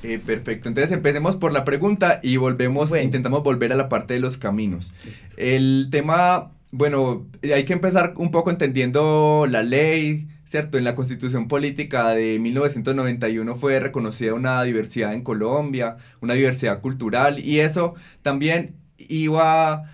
Eh, 0.02 0.18
perfecto, 0.18 0.68
entonces 0.68 0.92
empecemos 0.92 1.36
por 1.36 1.52
la 1.52 1.64
pregunta 1.64 2.20
y 2.22 2.38
volvemos, 2.38 2.94
intentamos 2.96 3.42
volver 3.42 3.72
a 3.72 3.76
la 3.76 3.90
parte 3.90 4.14
de 4.14 4.20
los 4.20 4.38
caminos. 4.38 4.94
El 5.36 5.88
tema, 5.90 6.52
bueno, 6.70 7.26
hay 7.42 7.64
que 7.64 7.74
empezar 7.74 8.14
un 8.16 8.30
poco 8.30 8.50
entendiendo 8.50 9.46
la 9.50 9.62
ley, 9.62 10.28
¿cierto? 10.50 10.78
En 10.78 10.84
la 10.84 10.96
constitución 10.96 11.46
política 11.46 12.08
de 12.08 12.40
1991 12.40 13.54
fue 13.54 13.78
reconocida 13.78 14.34
una 14.34 14.64
diversidad 14.64 15.14
en 15.14 15.22
Colombia, 15.22 15.96
una 16.20 16.34
diversidad 16.34 16.80
cultural, 16.80 17.38
y 17.38 17.60
eso 17.60 17.94
también 18.22 18.74
iba 18.98 19.84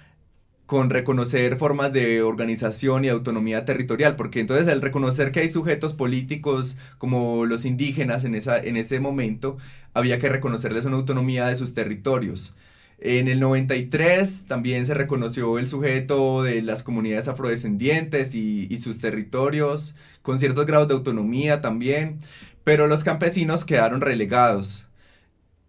con 0.64 0.88
reconocer 0.88 1.58
formas 1.58 1.92
de 1.92 2.22
organización 2.22 3.04
y 3.04 3.08
autonomía 3.08 3.66
territorial, 3.66 4.16
porque 4.16 4.40
entonces 4.40 4.66
el 4.68 4.80
reconocer 4.80 5.30
que 5.30 5.40
hay 5.40 5.50
sujetos 5.50 5.92
políticos 5.92 6.78
como 6.96 7.44
los 7.44 7.66
indígenas 7.66 8.24
en, 8.24 8.34
esa, 8.34 8.58
en 8.58 8.78
ese 8.78 8.98
momento, 8.98 9.58
había 9.92 10.18
que 10.18 10.30
reconocerles 10.30 10.86
una 10.86 10.96
autonomía 10.96 11.48
de 11.48 11.56
sus 11.56 11.74
territorios. 11.74 12.54
En 12.98 13.28
el 13.28 13.40
93 13.40 14.46
también 14.48 14.86
se 14.86 14.94
reconoció 14.94 15.58
el 15.58 15.66
sujeto 15.66 16.42
de 16.42 16.62
las 16.62 16.82
comunidades 16.82 17.28
afrodescendientes 17.28 18.34
y, 18.34 18.78
sus 18.78 18.98
territorios, 18.98 19.94
con 20.22 20.38
ciertos 20.38 20.66
grados 20.66 20.88
de 20.88 20.94
autonomía 20.94 21.60
también, 21.60 22.18
pero 22.64 22.86
los 22.86 23.04
campesinos 23.04 23.64
quedaron 23.64 24.00
relegados. 24.00 24.86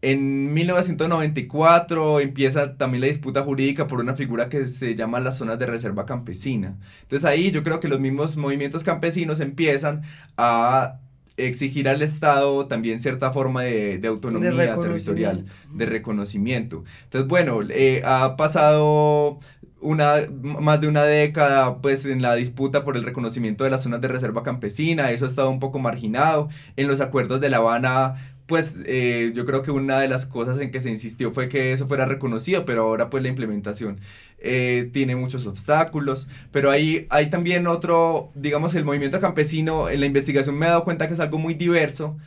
En 0.02 0.54
1994 0.54 2.20
empieza 2.20 2.78
también 2.78 3.02
la 3.02 3.08
disputa 3.08 3.44
jurídica 3.44 3.88
por 3.88 4.00
una 4.00 4.16
figura 4.16 4.48
que 4.48 4.66
se 4.66 4.96
llama 4.96 5.20
las 5.20 5.38
zonas 5.38 5.58
de 5.60 5.66
reserva 5.66 6.06
campesina. 6.06 6.78
Entonces 7.02 7.26
ahí 7.26 7.52
yo 7.52 7.64
creo 7.64 7.80
que 7.80 7.88
los 7.88 8.00
mismos 8.00 8.38
movimientos 8.38 8.84
campesinos 8.84 9.40
empiezan 9.40 10.04
a 10.38 11.00
exigir 11.38 11.88
al 11.88 12.02
Estado 12.02 12.66
también 12.66 13.00
cierta 13.00 13.32
forma 13.32 13.64
de, 13.64 14.02
autonomía 14.08 14.80
territorial, 14.80 15.46
de 15.72 15.86
reconocimiento. 15.86 16.84
Entonces, 17.06 17.28
bueno, 17.28 17.60
eh, 17.70 18.02
ha 18.04 18.36
pasado 18.36 19.40
una, 19.80 20.16
más 20.42 20.82
de 20.82 20.88
una 20.88 21.04
década 21.04 21.78
pues 21.82 22.06
en 22.06 22.22
la 22.22 22.36
disputa 22.36 22.84
por 22.84 22.98
el 22.98 23.04
reconocimiento 23.04 23.64
de 23.64 23.70
las 23.70 23.84
zonas 23.84 24.02
de 24.02 24.08
reserva 24.08 24.44
campesina, 24.44 25.12
eso 25.12 25.26
ha 25.26 25.28
estado 25.28 25.50
un 25.50 25.60
poco 25.60 25.80
marginado. 25.80 26.50
En 26.76 26.88
los 26.88 27.02
acuerdos 27.02 27.40
de 27.40 27.50
La 27.50 27.58
Habana 27.58 28.16
pues 28.48 28.78
eh, 28.86 29.32
yo 29.36 29.46
creo 29.46 29.62
que 29.62 29.72
una 29.72 30.00
de 30.00 30.08
las 30.08 30.26
cosas 30.26 30.60
en 30.60 30.72
que 30.72 30.80
se 30.80 30.90
insistió 30.90 31.32
fue 31.32 31.50
que 31.50 31.74
eso 31.74 31.88
fuera 31.88 32.06
reconocido, 32.06 32.66
pero 32.66 32.84
ahora 32.84 33.10
pues 33.10 33.22
la 33.22 33.30
implementación 33.30 34.00
eh, 34.40 34.90
tiene 34.94 35.16
muchos 35.16 35.46
obstáculos, 35.46 36.28
pero 36.52 36.72
hay, 36.72 37.08
hay 37.10 37.30
también 37.30 37.68
otro, 37.68 38.32
digamos, 38.36 38.74
el 38.76 38.86
movimiento 38.86 39.20
campesino, 39.20 39.90
en 39.90 40.00
la 40.00 40.06
investigación 40.06 40.58
me 40.58 40.66
he 40.66 40.70
dado 40.70 40.86
cuenta 40.86 41.08
que 41.08 41.14
es 41.14 41.20
algo 41.20 41.38
muy 41.38 41.54
diverso, 41.54 42.18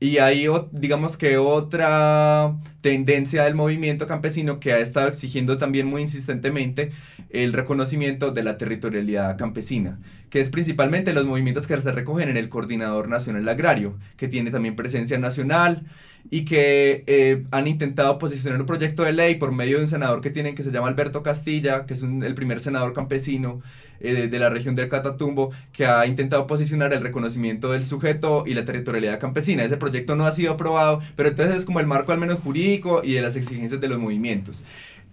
y 0.00 0.18
hay, 0.18 0.46
digamos 0.70 1.16
que 1.16 1.38
otra 1.38 2.56
tendencia 2.82 3.44
del 3.44 3.56
movimiento 3.56 4.06
campesino 4.06 4.60
que 4.60 4.72
ha 4.72 4.78
estado 4.78 5.08
exigiendo 5.08 5.58
también 5.58 5.86
muy 5.88 6.02
insistentemente 6.02 6.92
el 7.30 7.52
reconocimiento 7.52 8.30
de 8.30 8.44
la 8.44 8.56
territorialidad 8.58 9.36
campesina, 9.36 9.98
que 10.30 10.40
es 10.40 10.48
principalmente 10.48 11.12
los 11.12 11.24
movimientos 11.24 11.66
que 11.66 11.80
se 11.80 11.92
recogen 11.92 12.28
en 12.28 12.36
el 12.36 12.48
Coordinador 12.48 13.08
Nacional 13.08 13.48
Agrario, 13.48 13.94
que 14.16 14.28
tiene 14.28 14.50
también 14.50 14.76
presencia 14.76 15.18
nacional 15.18 15.86
y 16.30 16.44
que 16.44 17.04
eh, 17.06 17.44
han 17.50 17.66
intentado 17.68 18.18
posicionar 18.18 18.60
un 18.60 18.66
proyecto 18.66 19.02
de 19.02 19.12
ley 19.12 19.36
por 19.36 19.52
medio 19.52 19.76
de 19.76 19.84
un 19.84 19.88
senador 19.88 20.20
que 20.20 20.30
tienen 20.30 20.54
que 20.54 20.62
se 20.62 20.70
llama 20.70 20.88
Alberto 20.88 21.22
Castilla, 21.22 21.86
que 21.86 21.94
es 21.94 22.02
el 22.02 22.34
primer 22.34 22.60
senador 22.60 22.92
campesino 22.92 23.62
eh, 24.00 24.28
de 24.28 24.38
la 24.38 24.50
región 24.50 24.74
del 24.74 24.88
Catatumbo, 24.88 25.50
que 25.72 25.86
ha 25.86 26.06
intentado 26.06 26.46
posicionar 26.46 26.92
el 26.92 27.00
reconocimiento 27.00 27.72
del 27.72 27.84
sujeto 27.84 28.44
y 28.46 28.54
la 28.54 28.64
territorialidad 28.64 29.18
campesina. 29.18 29.64
Ese 29.64 29.76
proyecto 29.76 30.16
no 30.16 30.26
ha 30.26 30.32
sido 30.32 30.52
aprobado, 30.52 31.00
pero 31.16 31.30
entonces 31.30 31.56
es 31.56 31.64
como 31.64 31.80
el 31.80 31.86
marco 31.86 32.12
al 32.12 32.18
menos 32.18 32.40
jurídico 32.40 33.00
y 33.02 33.12
de 33.12 33.22
las 33.22 33.36
exigencias 33.36 33.80
de 33.80 33.88
los 33.88 33.98
movimientos. 33.98 34.64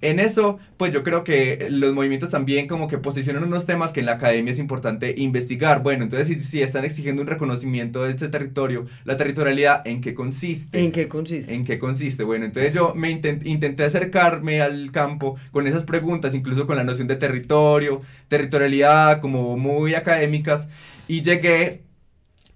En 0.05 0.19
eso, 0.19 0.59
pues 0.77 0.91
yo 0.93 1.01
creo 1.01 1.23
que 1.23 1.67
los 1.71 1.91
movimientos 1.93 2.29
también 2.29 2.67
como 2.67 2.87
que 2.87 2.99
posicionan 2.99 3.43
unos 3.43 3.65
temas 3.65 3.91
que 3.91 4.01
en 4.01 4.05
la 4.05 4.13
academia 4.13 4.51
es 4.51 4.59
importante 4.59 5.15
investigar. 5.17 5.81
Bueno, 5.81 6.03
entonces 6.03 6.27
si, 6.27 6.35
si 6.43 6.61
están 6.61 6.85
exigiendo 6.85 7.23
un 7.23 7.27
reconocimiento 7.27 8.03
de 8.03 8.11
este 8.11 8.27
territorio, 8.29 8.85
la 9.03 9.17
territorialidad, 9.17 9.81
¿en 9.87 10.01
qué 10.01 10.13
consiste? 10.13 10.79
¿En 10.79 10.91
qué 10.91 11.07
consiste? 11.07 11.55
¿En 11.55 11.63
qué 11.63 11.79
consiste? 11.79 12.23
Bueno, 12.23 12.45
entonces 12.45 12.71
yo 12.71 12.93
me 12.93 13.09
intenté 13.09 13.83
acercarme 13.83 14.61
al 14.61 14.91
campo 14.91 15.37
con 15.51 15.65
esas 15.65 15.85
preguntas, 15.85 16.35
incluso 16.35 16.67
con 16.67 16.75
la 16.75 16.83
noción 16.83 17.07
de 17.07 17.15
territorio, 17.15 18.01
territorialidad, 18.27 19.21
como 19.21 19.57
muy 19.57 19.95
académicas, 19.95 20.69
y 21.07 21.21
llegué 21.21 21.84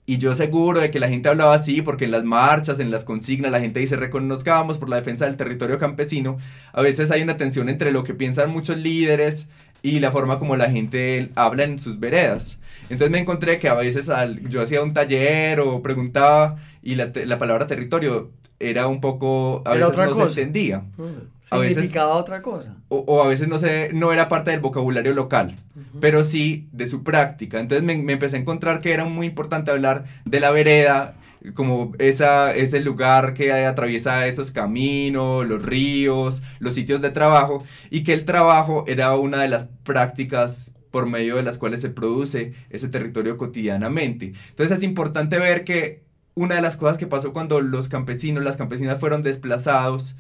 y 0.10 0.18
yo 0.18 0.34
seguro 0.34 0.80
de 0.80 0.90
que 0.90 1.00
la 1.00 1.08
gente 1.08 1.30
hablaba 1.30 1.54
así, 1.54 1.84
porque 1.84 2.06
en 2.06 2.10
las 2.10 2.24
marchas, 2.24 2.80
en 2.80 2.90
las 2.90 3.04
consignas, 3.04 3.52
la 3.52 3.60
gente 3.60 3.80
dice 3.80 3.96
reconozcamos 3.96 4.80
por 4.80 4.90
la 4.90 4.96
defensa 4.96 5.28
del 5.28 5.38
territorio 5.38 5.78
campesino. 5.78 6.38
A 6.74 6.82
veces 6.82 7.12
hay 7.12 7.22
una 7.22 7.38
tensión 7.38 7.70
entre 7.70 7.92
lo 7.92 8.04
que 8.04 8.16
piensan 8.16 8.50
muchos 8.50 8.78
líderes 8.78 9.50
y 9.84 10.00
la 10.00 10.10
forma 10.10 10.40
como 10.40 10.58
la 10.58 10.72
gente 10.72 11.30
habla 11.36 11.64
en 11.64 11.78
sus 11.78 12.00
veredas. 12.00 12.60
Entonces 12.90 13.12
me 13.12 13.20
encontré 13.20 13.60
que 13.60 13.70
a 13.70 13.76
veces 13.76 14.10
yo 14.50 14.64
hacía 14.64 14.82
un 14.82 14.96
taller 14.96 15.60
o 15.60 15.84
preguntaba 15.84 16.56
y 16.82 16.96
la, 16.96 17.12
la 17.14 17.38
palabra 17.38 17.68
territorio 17.68 18.32
era 18.60 18.88
un 18.88 19.00
poco, 19.00 19.64
a 19.66 19.76
veces 19.76 19.96
no 19.98 20.14
se 20.14 20.42
entendía. 20.42 20.80
Mm, 20.98 21.30
significaba 21.42 22.16
otra 22.16 22.42
cosa. 22.42 22.76
O, 22.90 23.24
a 23.24 23.28
veces 23.28 23.48
no, 23.48 23.58
se, 23.58 23.92
no 23.94 24.12
era 24.12 24.28
parte 24.28 24.52
del 24.52 24.60
vocabulario 24.60 25.14
local, 25.14 25.56
pero 26.00 26.24
sí 26.24 26.68
de 26.72 26.88
su 26.88 27.04
práctica. 27.04 27.60
Entonces 27.60 27.86
me, 27.86 27.96
me, 27.98 28.14
empecé 28.14 28.38
a 28.38 28.40
encontrar 28.40 28.82
que 28.82 28.94
era 28.94 29.06
muy 29.06 29.28
importante 29.28 29.72
hablar 29.72 30.06
de 30.26 30.40
la 30.40 30.52
vereda 30.52 31.16
como 31.54 31.94
esa, 32.00 32.54
ese 32.54 32.82
lugar 32.82 33.34
que 33.34 33.54
atraviesa 33.54 34.28
esos 34.28 34.52
caminos, 34.52 35.48
los 35.48 35.64
ríos, 35.64 36.42
los 36.60 36.76
sitios 36.76 37.02
de 37.02 37.12
trabajo, 37.12 37.64
y 37.90 38.04
que 38.04 38.14
el 38.14 38.26
trabajo 38.26 38.84
era 38.88 39.16
una 39.16 39.42
de 39.42 39.48
las 39.48 39.70
prácticas 39.84 40.74
por 40.92 41.08
medio 41.08 41.36
de 41.36 41.44
las 41.44 41.58
cuales 41.58 41.82
se 41.82 41.90
produce 41.90 42.54
ese 42.70 42.90
territorio 42.90 43.38
cotidianamente. 43.38 44.34
Entonces 44.50 44.80
es 44.80 44.84
importante 44.84 45.38
ver 45.40 45.64
que 45.64 46.04
una 46.36 46.56
de 46.56 46.62
las 46.62 46.76
cosas 46.76 46.98
que 46.98 47.08
pasó 47.08 47.34
cuando 47.34 47.62
los 47.62 47.90
campesinos, 47.90 48.44
las 48.44 48.58
campesinas 48.58 49.00
fueron 49.00 49.24
desplazados, 49.24 50.16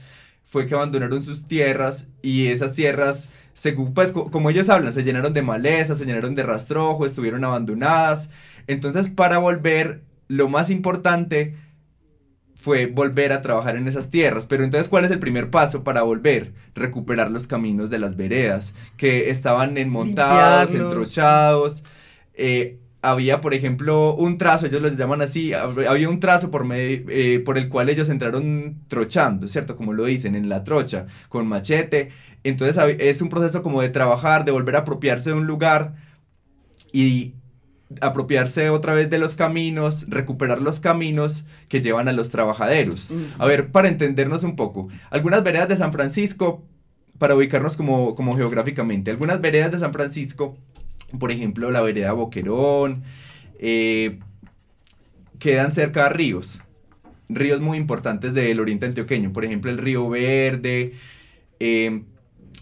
fue 0.45 0.65
que 0.65 0.75
abandonaron 0.75 1.21
sus 1.21 1.47
tierras 1.47 2.09
y 2.21 2.47
esas 2.47 2.73
tierras, 2.73 3.29
según, 3.53 3.93
pues 3.93 4.11
como 4.11 4.49
ellos 4.49 4.69
hablan, 4.69 4.93
se 4.93 5.03
llenaron 5.03 5.33
de 5.33 5.43
maleza, 5.43 5.95
se 5.95 6.05
llenaron 6.05 6.35
de 6.35 6.43
rastrojo, 6.43 7.05
estuvieron 7.05 7.43
abandonadas. 7.43 8.29
Entonces 8.67 9.09
para 9.09 9.37
volver, 9.37 10.03
lo 10.27 10.49
más 10.49 10.69
importante 10.69 11.55
fue 12.59 12.87
volver 12.87 13.31
a 13.31 13.41
trabajar 13.41 13.77
en 13.77 13.87
esas 13.87 14.09
tierras. 14.09 14.45
Pero 14.45 14.63
entonces, 14.65 14.89
¿cuál 14.89 15.05
es 15.05 15.11
el 15.11 15.19
primer 15.19 15.49
paso 15.49 15.83
para 15.83 16.01
volver? 16.01 16.53
Recuperar 16.75 17.31
los 17.31 17.47
caminos 17.47 17.89
de 17.89 17.99
las 17.99 18.17
veredas, 18.17 18.73
que 18.97 19.29
estaban 19.29 19.77
enmontados, 19.77 20.73
entrochados. 20.73 21.83
Eh, 22.33 22.77
había, 23.01 23.39
por 23.41 23.53
ejemplo, 23.53 24.15
un 24.15 24.37
trazo, 24.37 24.65
ellos 24.65 24.81
lo 24.81 24.89
llaman 24.89 25.21
así, 25.21 25.53
había 25.53 26.09
un 26.09 26.19
trazo 26.19 26.51
por, 26.51 26.67
eh, 26.71 27.41
por 27.45 27.57
el 27.57 27.69
cual 27.69 27.89
ellos 27.89 28.09
entraron 28.09 28.79
trochando, 28.87 29.47
¿cierto? 29.47 29.75
Como 29.75 29.93
lo 29.93 30.05
dicen, 30.05 30.35
en 30.35 30.49
la 30.49 30.63
trocha, 30.63 31.05
con 31.29 31.47
machete. 31.47 32.09
Entonces 32.43 32.97
es 32.99 33.21
un 33.21 33.29
proceso 33.29 33.63
como 33.63 33.81
de 33.81 33.89
trabajar, 33.89 34.45
de 34.45 34.51
volver 34.51 34.75
a 34.75 34.79
apropiarse 34.79 35.29
de 35.29 35.35
un 35.37 35.47
lugar 35.47 35.95
y 36.91 37.35
apropiarse 38.01 38.69
otra 38.69 38.93
vez 38.93 39.09
de 39.09 39.17
los 39.17 39.33
caminos, 39.33 40.05
recuperar 40.09 40.61
los 40.61 40.79
caminos 40.79 41.45
que 41.67 41.81
llevan 41.81 42.07
a 42.07 42.13
los 42.13 42.29
trabajaderos. 42.29 43.09
A 43.37 43.45
ver, 43.45 43.71
para 43.71 43.87
entendernos 43.87 44.43
un 44.43 44.55
poco, 44.55 44.89
algunas 45.09 45.43
veredas 45.43 45.69
de 45.69 45.75
San 45.75 45.91
Francisco, 45.91 46.63
para 47.17 47.35
ubicarnos 47.35 47.75
como, 47.75 48.15
como 48.15 48.35
geográficamente, 48.35 49.11
algunas 49.11 49.41
veredas 49.41 49.71
de 49.71 49.77
San 49.77 49.91
Francisco, 49.91 50.57
por 51.17 51.31
ejemplo, 51.31 51.71
la 51.71 51.81
vereda 51.81 52.11
Boquerón, 52.13 53.03
eh, 53.57 54.19
quedan 55.39 55.71
cerca 55.71 56.03
de 56.03 56.09
ríos, 56.09 56.61
ríos 57.29 57.61
muy 57.61 57.77
importantes 57.77 58.33
del 58.33 58.59
oriente 58.59 58.85
antioqueño, 58.85 59.33
por 59.33 59.45
ejemplo, 59.45 59.71
el 59.71 59.77
río 59.77 60.09
Verde, 60.09 60.93
eh, 61.59 62.03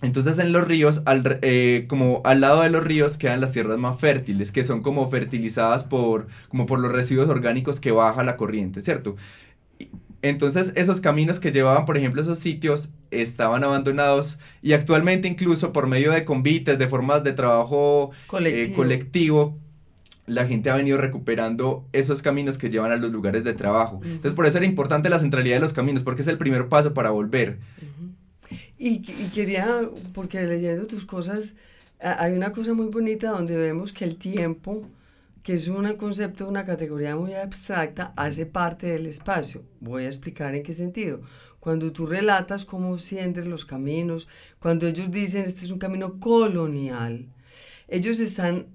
entonces 0.01 0.37
en 0.37 0.51
los 0.51 0.67
ríos, 0.67 1.01
al, 1.05 1.39
eh, 1.41 1.85
como 1.87 2.21
al 2.23 2.41
lado 2.41 2.61
de 2.61 2.69
los 2.69 2.83
ríos 2.83 3.17
quedan 3.17 3.41
las 3.41 3.51
tierras 3.51 3.79
más 3.79 3.99
fértiles, 3.99 4.51
que 4.51 4.63
son 4.63 4.81
como 4.81 5.09
fertilizadas 5.09 5.83
por, 5.83 6.27
como 6.49 6.67
por 6.67 6.79
los 6.79 6.91
residuos 6.91 7.29
orgánicos 7.29 7.79
que 7.79 7.91
baja 7.91 8.23
la 8.23 8.37
corriente, 8.37 8.81
¿cierto? 8.81 9.15
Entonces 10.29 10.73
esos 10.75 11.01
caminos 11.01 11.39
que 11.39 11.51
llevaban, 11.51 11.85
por 11.85 11.97
ejemplo, 11.97 12.21
esos 12.21 12.39
sitios 12.39 12.89
estaban 13.11 13.63
abandonados 13.63 14.39
y 14.61 14.73
actualmente 14.73 15.27
incluso 15.27 15.73
por 15.73 15.87
medio 15.87 16.11
de 16.11 16.25
convites, 16.25 16.77
de 16.77 16.87
formas 16.87 17.23
de 17.23 17.33
trabajo 17.33 18.11
eh, 18.41 18.73
colectivo, 18.75 19.57
la 20.25 20.45
gente 20.45 20.69
ha 20.69 20.75
venido 20.75 20.97
recuperando 20.97 21.85
esos 21.93 22.21
caminos 22.21 22.57
que 22.57 22.69
llevan 22.69 22.91
a 22.91 22.97
los 22.97 23.11
lugares 23.11 23.43
de 23.43 23.53
trabajo. 23.53 24.01
Entonces 24.03 24.33
por 24.33 24.45
eso 24.45 24.57
era 24.57 24.67
importante 24.67 25.09
la 25.09 25.19
centralidad 25.19 25.55
de 25.55 25.61
los 25.61 25.73
caminos, 25.73 26.03
porque 26.03 26.21
es 26.21 26.27
el 26.27 26.37
primer 26.37 26.67
paso 26.67 26.93
para 26.93 27.09
volver. 27.09 27.59
Y, 28.77 29.01
quería, 29.33 29.89
porque 30.13 30.41
leyendo 30.43 30.85
tus 30.85 31.05
cosas, 31.05 31.55
hay 31.99 32.33
una 32.33 32.51
cosa 32.51 32.73
muy 32.73 32.87
bonita 32.87 33.31
donde 33.31 33.57
vemos 33.57 33.91
que 33.91 34.05
el 34.05 34.17
tiempo, 34.17 34.83
que 35.47 35.53
es 35.53 35.69
un 35.69 35.93
concepto, 35.93 36.45
una 36.45 36.65
categoría 36.65 37.15
muy 37.15 37.33
abstracta, 37.33 38.11
hace 38.17 38.45
parte 38.45 38.87
del 38.87 39.05
espacio. 39.05 39.63
Voy 39.79 40.03
a 40.03 40.07
explicar 40.07 40.53
en 40.53 40.61
qué 40.61 40.73
sentido. 40.73 41.21
Cuando 41.61 41.93
tú 41.93 42.05
relatas 42.05 42.65
cómo 42.65 42.97
sientes 42.97 43.47
los 43.47 43.63
caminos, 43.63 44.27
cuando 44.59 44.89
ellos 44.89 45.09
dicen 45.09 45.45
este 45.45 45.63
es 45.63 45.71
un 45.71 45.79
camino 45.79 46.19
colonial, 46.19 47.29
ellos 47.87 48.19
están 48.19 48.65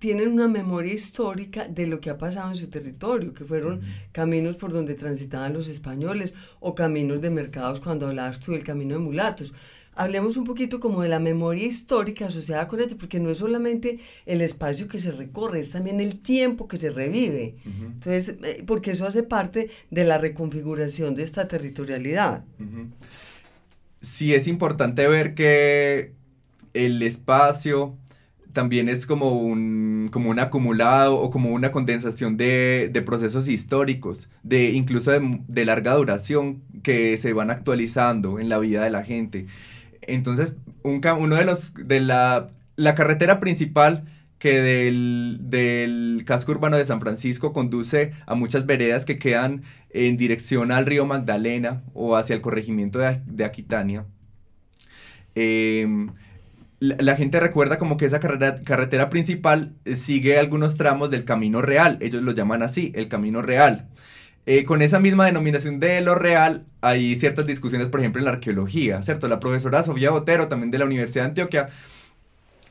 tienen 0.00 0.32
una 0.32 0.48
memoria 0.48 0.94
histórica 0.94 1.68
de 1.68 1.86
lo 1.86 2.00
que 2.00 2.10
ha 2.10 2.18
pasado 2.18 2.50
en 2.50 2.56
su 2.56 2.68
territorio, 2.68 3.32
que 3.32 3.44
fueron 3.44 3.82
caminos 4.10 4.56
por 4.56 4.72
donde 4.72 4.94
transitaban 4.94 5.52
los 5.52 5.68
españoles 5.68 6.34
o 6.58 6.74
caminos 6.74 7.20
de 7.20 7.30
mercados 7.30 7.80
cuando 7.80 8.08
hablabas 8.08 8.40
tú 8.40 8.50
del 8.50 8.64
camino 8.64 8.94
de 8.94 9.00
mulatos. 9.00 9.54
Hablemos 9.94 10.36
un 10.36 10.44
poquito 10.44 10.80
como 10.80 11.02
de 11.02 11.08
la 11.08 11.18
memoria 11.18 11.66
histórica 11.66 12.26
asociada 12.26 12.68
con 12.68 12.80
ello, 12.80 12.96
porque 12.98 13.20
no 13.20 13.30
es 13.30 13.38
solamente 13.38 13.98
el 14.24 14.40
espacio 14.40 14.88
que 14.88 15.00
se 15.00 15.12
recorre, 15.12 15.60
es 15.60 15.70
también 15.70 16.00
el 16.00 16.20
tiempo 16.20 16.68
que 16.68 16.76
se 16.76 16.90
revive. 16.90 17.56
Entonces, 17.64 18.36
eh, 18.42 18.62
porque 18.66 18.92
eso 18.92 19.06
hace 19.06 19.22
parte 19.22 19.70
de 19.90 20.04
la 20.04 20.18
reconfiguración 20.18 21.14
de 21.14 21.24
esta 21.24 21.48
territorialidad. 21.48 22.44
Sí, 24.00 24.32
es 24.32 24.46
importante 24.46 25.06
ver 25.06 25.34
que 25.34 26.12
el 26.72 27.02
espacio, 27.02 27.96
también 28.52 28.88
es 28.88 29.06
como 29.06 29.32
un, 29.32 30.08
como 30.10 30.30
un 30.30 30.38
acumulado 30.38 31.16
o 31.16 31.30
como 31.30 31.50
una 31.50 31.72
condensación 31.72 32.36
de, 32.36 32.90
de 32.92 33.02
procesos 33.02 33.48
históricos, 33.48 34.28
de 34.42 34.70
incluso 34.70 35.12
de, 35.12 35.64
larga 35.64 35.94
duración 35.94 36.62
que 36.82 37.16
se 37.16 37.32
van 37.32 37.50
actualizando 37.50 38.38
en 38.38 38.48
la 38.48 38.58
vida 38.58 38.82
de 38.82 38.90
la 38.90 39.04
gente. 39.04 39.46
Entonces, 40.14 40.56
un, 40.82 41.00
uno 41.18 41.36
de 41.36 41.44
los, 41.44 41.74
de 41.74 42.00
la, 42.00 42.50
la 42.76 42.94
carretera 42.94 43.40
principal 43.40 44.04
que 44.38 44.60
del, 44.60 45.38
del, 45.42 46.22
casco 46.24 46.52
urbano 46.52 46.76
de 46.78 46.84
San 46.84 47.00
Francisco 47.00 47.52
conduce 47.52 48.12
a 48.26 48.34
muchas 48.34 48.64
veredas 48.64 49.04
que 49.04 49.18
quedan 49.18 49.62
en 49.90 50.16
dirección 50.16 50.72
al 50.72 50.86
río 50.86 51.04
Magdalena 51.04 51.82
o 51.92 52.16
hacia 52.16 52.34
el 52.34 52.40
corregimiento 52.40 52.98
de, 52.98 53.20
de 53.26 53.44
Aquitania. 53.44 54.06
Eh, 55.34 55.86
la, 56.80 57.16
gente 57.16 57.38
recuerda 57.38 57.78
como 57.78 57.98
que 57.98 58.06
esa 58.06 58.20
carretera 58.20 59.10
principal 59.10 59.74
sigue 59.96 60.38
algunos 60.38 60.76
tramos 60.76 61.10
del 61.10 61.24
camino 61.24 61.60
real, 61.60 61.98
ellos 62.00 62.22
lo 62.22 62.32
llaman 62.32 62.62
así, 62.62 62.90
el 62.94 63.08
camino 63.08 63.42
real. 63.42 63.88
Eh, 64.46 64.64
con 64.64 64.82
esa 64.82 65.00
misma 65.00 65.26
denominación 65.26 65.80
de 65.80 66.00
lo 66.00 66.14
real, 66.14 66.64
hay 66.80 67.14
ciertas 67.16 67.46
discusiones, 67.46 67.88
por 67.88 68.00
ejemplo, 68.00 68.20
en 68.20 68.24
la 68.24 68.32
arqueología, 68.32 69.02
¿cierto? 69.02 69.28
La 69.28 69.38
profesora 69.38 69.82
Sofía 69.82 70.10
Botero, 70.10 70.48
también 70.48 70.70
de 70.70 70.78
la 70.78 70.86
Universidad 70.86 71.24
de 71.24 71.28
Antioquia, 71.28 71.68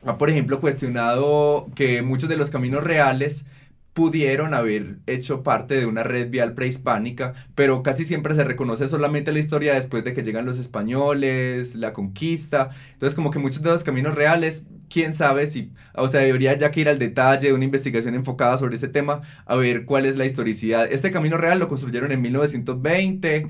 ha, 0.04 0.18
por 0.18 0.30
ejemplo, 0.30 0.60
cuestionado 0.60 1.68
que 1.74 2.02
muchos 2.02 2.28
de 2.28 2.36
los 2.36 2.50
caminos 2.50 2.84
reales 2.84 3.44
pudieron 3.92 4.54
haber 4.54 4.98
hecho 5.06 5.42
parte 5.42 5.74
de 5.74 5.86
una 5.86 6.02
red 6.04 6.30
vial 6.30 6.54
prehispánica, 6.54 7.34
pero 7.54 7.82
casi 7.82 8.04
siempre 8.04 8.34
se 8.34 8.44
reconoce 8.44 8.86
solamente 8.86 9.32
la 9.32 9.40
historia 9.40 9.74
después 9.74 10.04
de 10.04 10.14
que 10.14 10.22
llegan 10.22 10.46
los 10.46 10.58
españoles, 10.58 11.74
la 11.74 11.92
conquista. 11.92 12.70
Entonces, 12.92 13.14
como 13.16 13.30
que 13.30 13.40
muchos 13.40 13.62
de 13.62 13.70
los 13.70 13.82
caminos 13.82 14.14
reales, 14.14 14.64
quién 14.88 15.12
sabe 15.12 15.48
si, 15.48 15.72
o 15.94 16.08
sea, 16.08 16.20
debería 16.20 16.56
ya 16.56 16.70
que 16.70 16.80
ir 16.80 16.88
al 16.88 16.98
detalle 16.98 17.48
de 17.48 17.52
una 17.54 17.64
investigación 17.64 18.14
enfocada 18.14 18.56
sobre 18.56 18.76
ese 18.76 18.88
tema, 18.88 19.22
a 19.44 19.56
ver 19.56 19.84
cuál 19.84 20.06
es 20.06 20.16
la 20.16 20.26
historicidad. 20.26 20.90
Este 20.90 21.10
camino 21.10 21.36
real 21.36 21.58
lo 21.58 21.68
construyeron 21.68 22.12
en 22.12 22.22
1920. 22.22 23.48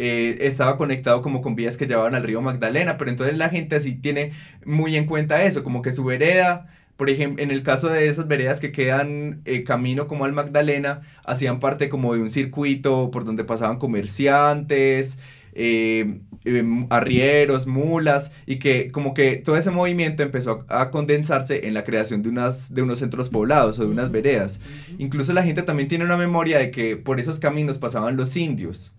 Eh, 0.00 0.38
estaba 0.42 0.76
conectado 0.76 1.22
como 1.22 1.40
con 1.40 1.56
vías 1.56 1.76
que 1.76 1.86
llevaban 1.86 2.14
al 2.14 2.22
río 2.22 2.40
Magdalena, 2.40 2.96
pero 2.98 3.10
entonces 3.10 3.36
la 3.36 3.48
gente 3.48 3.74
así 3.76 3.94
tiene 3.96 4.32
muy 4.64 4.94
en 4.96 5.06
cuenta 5.06 5.42
eso, 5.42 5.64
como 5.64 5.82
que 5.82 5.90
su 5.90 6.04
vereda 6.04 6.68
por 6.98 7.10
ejemplo, 7.10 7.44
en 7.44 7.52
el 7.52 7.62
caso 7.62 7.88
de 7.88 8.08
esas 8.08 8.26
veredas 8.26 8.58
que 8.58 8.72
quedan 8.72 9.40
eh, 9.44 9.62
camino 9.62 10.08
como 10.08 10.24
al 10.24 10.32
Magdalena, 10.32 11.02
hacían 11.24 11.60
parte 11.60 11.88
como 11.88 12.12
de 12.12 12.20
un 12.20 12.28
circuito 12.28 13.12
por 13.12 13.24
donde 13.24 13.44
pasaban 13.44 13.78
comerciantes, 13.78 15.20
eh, 15.52 16.18
em, 16.44 16.88
arrieros, 16.90 17.68
mulas, 17.68 18.32
y 18.46 18.56
que 18.58 18.90
como 18.90 19.14
que 19.14 19.36
todo 19.36 19.56
ese 19.56 19.70
movimiento 19.70 20.24
empezó 20.24 20.64
a, 20.68 20.90
condensarse 20.90 21.68
en 21.68 21.74
la 21.74 21.84
creación 21.84 22.24
de, 22.24 22.30
unas, 22.30 22.74
de 22.74 22.82
unos 22.82 22.98
centros 22.98 23.28
poblados 23.28 23.78
o 23.78 23.84
de 23.84 23.90
unas 23.90 24.10
veredas. 24.10 24.60
Incluso 24.98 25.32
la 25.32 25.44
gente 25.44 25.62
también 25.62 25.88
tiene 25.88 26.04
una 26.04 26.16
memoria 26.16 26.58
de 26.58 26.72
que 26.72 26.96
por 26.96 27.20
esos 27.20 27.38
caminos 27.38 27.78
pasaban 27.78 28.16
los 28.16 28.36
indios 28.36 28.92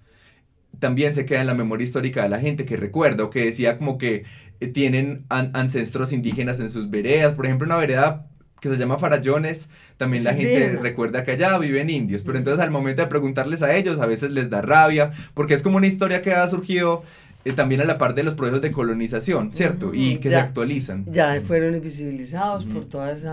también 0.78 1.14
se 1.14 1.26
queda 1.26 1.42
en 1.42 1.48
la 1.48 1.56
memoria 1.56 1.84
histórica 1.84 2.24
de 2.24 2.30
la 2.30 2.40
gente 2.40 2.66
que 2.66 2.78
recuerda 2.78 3.24
o 3.24 3.30
que 3.30 3.46
decía 3.46 3.78
como 3.78 3.98
que 3.98 4.24
eh, 4.60 4.68
tienen 4.68 5.26
ancestros 5.30 6.14
indígenas 6.14 6.60
en 6.60 6.70
sus 6.70 6.90
veredas. 6.90 7.34
Por 7.34 7.46
ejemplo, 7.46 7.66
una 7.66 7.78
vereda 7.78 8.28
que 8.60 8.70
se 8.70 8.78
llama 8.78 8.98
Farallones, 8.98 9.70
también 9.98 10.24
la 10.24 10.34
gente 10.34 10.78
recuerda 10.82 11.24
que 11.24 11.32
allá 11.32 11.58
viven 11.58 11.90
indios, 11.90 12.24
pero 12.24 12.38
entonces 12.38 12.60
al 12.60 12.72
momento 12.72 13.02
de 13.02 13.08
preguntarles 13.08 13.64
a 13.64 13.74
ellos 13.74 14.00
a 14.00 14.06
veces 14.06 14.32
les 14.32 14.50
da 14.50 14.62
rabia, 14.62 15.12
porque 15.34 15.54
es 15.54 15.64
como 15.64 15.78
una 15.78 15.88
historia 15.88 16.22
que 16.22 16.34
ha 16.34 16.46
surgido 16.46 17.04
eh, 17.46 17.54
también 17.54 17.80
a 17.80 17.86
la 17.86 17.98
par 17.98 18.16
de 18.16 18.24
los 18.24 18.34
procesos 18.34 18.62
de 18.62 18.72
colonización, 18.72 19.54
¿cierto? 19.54 19.92
Y 19.94 20.18
que 20.18 20.30
se 20.30 20.36
actualizan. 20.36 21.06
Ya 21.10 21.42
fueron 21.42 21.74
invisibilizados 21.74 22.66
por 22.66 22.86
todo 22.86 23.10
ese 23.10 23.30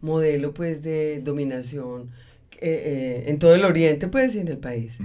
modelo 0.00 0.54
pues 0.54 0.82
de 0.82 1.20
dominación 1.22 2.08
eh, 2.58 3.24
en 3.26 3.38
todo 3.38 3.54
el 3.54 3.64
oriente 3.64 4.08
pues 4.08 4.34
y 4.34 4.38
en 4.38 4.48
el 4.48 4.58
país. 4.58 4.98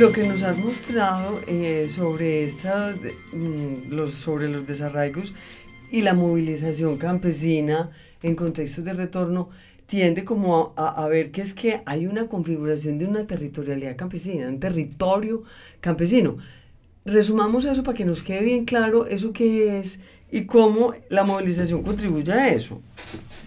Lo 0.00 0.12
que 0.12 0.26
nos 0.26 0.42
has 0.44 0.56
mostrado 0.56 1.38
eh, 1.46 1.90
sobre, 1.94 2.44
esta, 2.44 2.94
mm, 3.34 3.92
los, 3.92 4.14
sobre 4.14 4.48
los 4.48 4.66
desarraigos 4.66 5.34
y 5.90 6.00
la 6.00 6.14
movilización 6.14 6.96
campesina 6.96 7.90
en 8.22 8.34
contextos 8.34 8.82
de 8.82 8.94
retorno 8.94 9.50
tiende 9.84 10.24
como 10.24 10.72
a, 10.76 11.04
a, 11.04 11.06
ver 11.08 11.30
que 11.32 11.42
es 11.42 11.52
que 11.52 11.82
hay 11.84 12.06
una 12.06 12.28
configuración 12.28 12.96
de 12.96 13.08
una 13.08 13.26
territorialidad 13.26 13.96
campesina, 13.96 14.48
un 14.48 14.58
territorio 14.58 15.42
campesino. 15.82 16.38
Resumamos 17.04 17.66
eso 17.66 17.84
para 17.84 17.98
que 17.98 18.06
nos 18.06 18.22
quede 18.22 18.40
bien 18.40 18.64
claro 18.64 19.06
eso 19.06 19.34
que 19.34 19.80
es 19.80 20.00
y 20.30 20.44
cómo 20.44 20.94
la 21.08 21.24
movilización 21.24 21.82
contribuye 21.82 22.32
a 22.32 22.48
eso. 22.48 22.80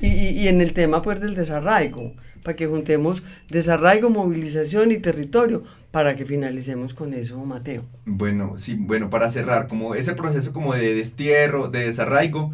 Y, 0.01 0.47
en 0.47 0.59
el 0.59 0.73
tema 0.73 1.01
pues 1.01 1.21
del 1.21 1.35
desarraigo, 1.35 2.13
para 2.43 2.57
que 2.57 2.67
juntemos 2.67 3.23
desarraigo, 3.49 4.09
movilización 4.09 4.91
y 4.91 4.99
territorio, 4.99 5.63
para 5.91 6.15
que 6.15 6.25
finalicemos 6.25 6.93
con 6.93 7.13
eso, 7.13 7.43
Mateo. 7.45 7.85
Bueno, 8.05 8.57
sí, 8.57 8.75
bueno, 8.77 9.09
para 9.09 9.29
cerrar, 9.29 9.67
como 9.67 9.95
ese 9.95 10.13
proceso 10.13 10.51
como 10.51 10.73
de 10.73 10.93
destierro, 10.93 11.69
de 11.69 11.85
desarraigo, 11.85 12.51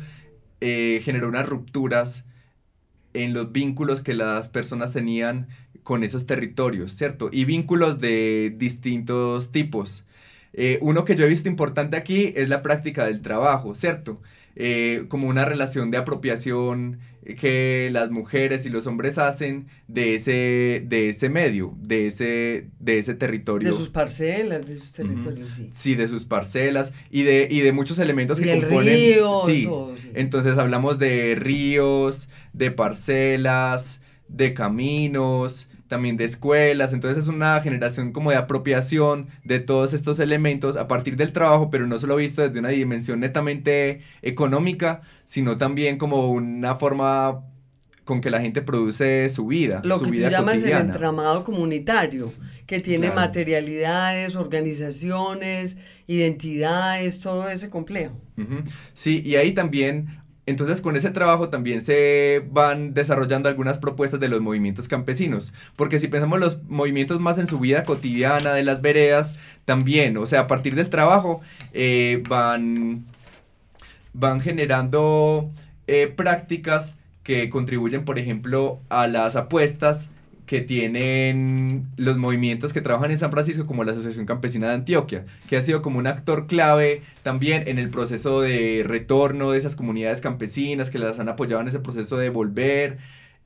eh, 0.61 1.01
generó 1.03 1.27
unas 1.29 1.47
rupturas 1.47 2.25
en 3.13 3.33
los 3.33 3.51
vínculos 3.51 4.01
que 4.01 4.13
las 4.13 4.49
personas 4.49 4.91
tenían 4.91 5.47
con 5.83 6.03
esos 6.03 6.27
territorios, 6.27 6.91
¿cierto? 6.91 7.29
Y 7.31 7.45
vínculos 7.45 7.99
de 7.99 8.53
distintos 8.55 9.51
tipos. 9.51 10.05
Eh, 10.53 10.79
uno 10.81 11.05
que 11.05 11.15
yo 11.15 11.25
he 11.25 11.29
visto 11.29 11.49
importante 11.49 11.97
aquí 11.97 12.33
es 12.35 12.49
la 12.49 12.61
práctica 12.61 13.05
del 13.05 13.21
trabajo, 13.21 13.75
¿cierto? 13.75 14.21
Eh, 14.55 15.05
como 15.07 15.27
una 15.27 15.45
relación 15.45 15.89
de 15.89 15.97
apropiación 15.97 16.99
que 17.35 17.89
las 17.91 18.11
mujeres 18.11 18.65
y 18.65 18.69
los 18.69 18.87
hombres 18.87 19.17
hacen 19.17 19.67
de 19.87 20.15
ese, 20.15 20.83
de 20.85 21.09
ese 21.09 21.29
medio, 21.29 21.75
de 21.79 22.07
ese, 22.07 22.67
de 22.79 22.97
ese 22.97 23.13
territorio. 23.13 23.69
De 23.69 23.77
sus 23.77 23.89
parcelas, 23.89 24.65
de 24.65 24.75
sus 24.75 24.91
territorios, 24.91 25.49
sí. 25.55 25.69
Sí, 25.73 25.95
de 25.95 26.07
sus 26.07 26.25
parcelas 26.25 26.93
y 27.11 27.23
de, 27.23 27.47
y 27.49 27.59
de 27.59 27.71
muchos 27.71 27.99
elementos 27.99 28.39
y 28.39 28.43
que 28.43 28.59
componen. 28.59 28.95
río, 28.95 29.41
sí. 29.45 29.65
todo, 29.65 29.95
sí. 29.97 30.09
Entonces 30.13 30.57
hablamos 30.57 30.97
de 30.97 31.35
ríos, 31.35 32.29
de 32.53 32.71
parcelas, 32.71 34.01
de 34.29 34.53
caminos, 34.53 35.69
también 35.87 36.17
de 36.17 36.25
escuelas, 36.25 36.93
entonces 36.93 37.23
es 37.23 37.29
una 37.29 37.59
generación 37.61 38.11
como 38.11 38.29
de 38.29 38.35
apropiación 38.37 39.27
de 39.43 39.59
todos 39.59 39.93
estos 39.93 40.19
elementos 40.19 40.77
a 40.77 40.87
partir 40.87 41.15
del 41.15 41.31
trabajo, 41.33 41.69
pero 41.71 41.87
no 41.87 41.97
solo 41.97 42.15
visto 42.15 42.43
desde 42.43 42.59
una 42.59 42.69
dimensión 42.69 43.19
netamente 43.19 44.01
económica, 44.21 45.01
sino 45.25 45.57
también 45.57 45.97
como 45.97 46.29
una 46.29 46.75
forma 46.75 47.41
con 48.03 48.21
que 48.21 48.29
la 48.29 48.39
gente 48.41 48.61
produce 48.61 49.29
su 49.29 49.47
vida, 49.47 49.81
Lo 49.83 49.97
su 49.97 50.05
que 50.05 50.11
vida 50.11 50.27
tú 50.27 50.31
llamas 50.33 50.55
cotidiana. 50.55 50.81
el 50.81 50.85
entramado 50.91 51.43
comunitario, 51.43 52.33
que 52.67 52.79
tiene 52.79 53.07
Claro. 53.07 53.21
materialidades, 53.21 54.35
organizaciones, 54.35 55.79
identidades, 56.07 57.19
todo 57.19 57.49
ese 57.49 57.69
complejo. 57.69 58.13
Sí, 58.93 59.21
y 59.25 59.35
ahí 59.35 59.51
también, 59.53 60.07
entonces 60.49 60.81
con 60.81 60.95
ese 60.95 61.11
trabajo 61.11 61.49
también 61.49 61.81
se 61.81 62.43
van 62.51 62.93
desarrollando 62.93 63.49
algunas 63.49 63.77
propuestas 63.77 64.19
de 64.19 64.29
los 64.29 64.41
movimientos 64.41 64.87
campesinos, 64.87 65.53
porque 65.75 65.99
si 65.99 66.07
pensamos 66.07 66.39
los 66.39 66.63
movimientos 66.63 67.19
más 67.19 67.37
en 67.37 67.47
su 67.47 67.59
vida 67.59 67.85
cotidiana 67.85 68.53
de 68.53 68.63
las 68.63 68.81
veredas, 68.81 69.35
también, 69.65 70.17
o 70.17 70.25
sea, 70.25 70.41
a 70.41 70.47
partir 70.47 70.75
del 70.75 70.89
trabajo 70.89 71.41
eh, 71.73 72.23
van, 72.27 73.05
van 74.13 74.41
generando 74.41 75.49
eh, 75.87 76.07
prácticas 76.07 76.95
que 77.23 77.49
contribuyen, 77.49 78.05
por 78.05 78.17
ejemplo, 78.17 78.79
a 78.89 79.07
las 79.07 79.35
apuestas 79.35 80.09
que 80.49 80.61
tienen 80.61 81.85
los 81.95 82.17
movimientos 82.17 82.73
que 82.73 82.81
trabajan 82.81 83.11
en 83.11 83.19
San 83.19 83.29
Francisco, 83.29 83.67
como 83.67 83.83
la 83.83 83.91
Asociación 83.91 84.25
Campesina 84.25 84.69
de 84.69 84.73
Antioquia, 84.73 85.23
que 85.47 85.57
ha 85.57 85.61
sido 85.61 85.83
como 85.83 85.99
un 85.99 86.07
actor 86.07 86.47
clave 86.47 87.03
también 87.21 87.67
en 87.67 87.77
el 87.77 87.91
proceso 87.91 88.41
de 88.41 88.81
retorno 88.83 89.51
de 89.51 89.59
esas 89.59 89.75
comunidades 89.75 90.21
campesinas, 90.21 90.89
que 90.89 90.97
las 90.97 91.19
han 91.19 91.29
apoyado 91.29 91.61
en 91.61 91.67
ese 91.67 91.77
proceso 91.77 92.17
de 92.17 92.29
volver 92.29 92.97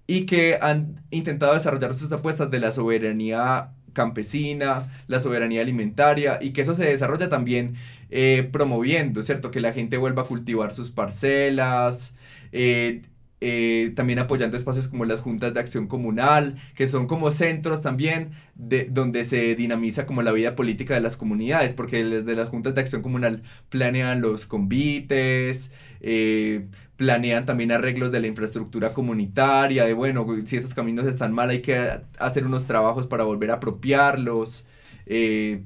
y 0.08 0.26
que 0.26 0.58
han 0.62 1.04
intentado 1.12 1.56
desarrollar 1.56 1.94
sus 1.94 2.10
apuestas 2.14 2.50
de 2.50 2.62
la 2.62 2.72
soberanía 2.72 3.72
campesina, 3.92 4.90
la 5.08 5.20
soberanía 5.20 5.60
alimentaria 5.60 6.40
y 6.42 6.52
que 6.52 6.62
eso 6.62 6.74
se 6.74 6.86
desarrolla 6.86 7.28
también 7.28 7.76
eh, 8.12 8.48
promoviendo, 8.50 9.24
¿cierto? 9.24 9.52
Que 9.52 9.60
la 9.60 9.74
gente 9.74 9.98
vuelva 9.98 10.22
a 10.22 10.26
cultivar 10.26 10.74
sus 10.74 10.90
parcelas, 10.90 12.14
eh, 12.54 13.02
eh, 13.46 13.92
también 13.94 14.20
apoyando 14.20 14.56
espacios 14.56 14.88
como 14.88 15.04
las 15.04 15.20
juntas 15.20 15.54
de 15.54 15.60
acción 15.60 15.88
comunal, 15.88 16.56
que 16.76 16.88
son 16.88 17.08
como 17.08 17.30
centros 17.30 17.82
también 17.82 18.32
de, 18.56 18.86
donde 18.90 19.26
se 19.26 19.56
dinamiza 19.56 20.06
como 20.06 20.22
la 20.22 20.32
vida 20.32 20.56
política 20.56 20.94
de 20.94 21.02
las 21.02 21.18
comunidades, 21.18 21.74
porque 21.74 22.06
desde 22.06 22.36
las 22.36 22.48
juntas 22.48 22.74
de 22.74 22.80
acción 22.82 23.02
comunal 23.02 23.44
planean 23.70 24.22
los 24.22 24.46
convites, 24.46 25.72
eh, 26.00 26.68
planean 26.96 27.46
también 27.46 27.74
arreglos 27.74 28.14
de 28.14 28.22
la 28.22 28.28
infraestructura 28.28 28.94
comunitaria, 28.94 29.84
de 29.86 29.94
bueno, 29.94 30.26
si 30.46 30.56
esos 30.56 30.74
caminos 30.74 31.06
están 31.06 31.34
mal 31.34 31.50
hay 31.50 31.62
que 31.62 32.00
hacer 32.20 32.46
unos 32.46 32.66
trabajos 32.66 33.08
para 33.08 33.26
volver 33.26 33.52
a 33.52 33.56
apropiarlos. 33.56 34.66
eh, 35.06 35.64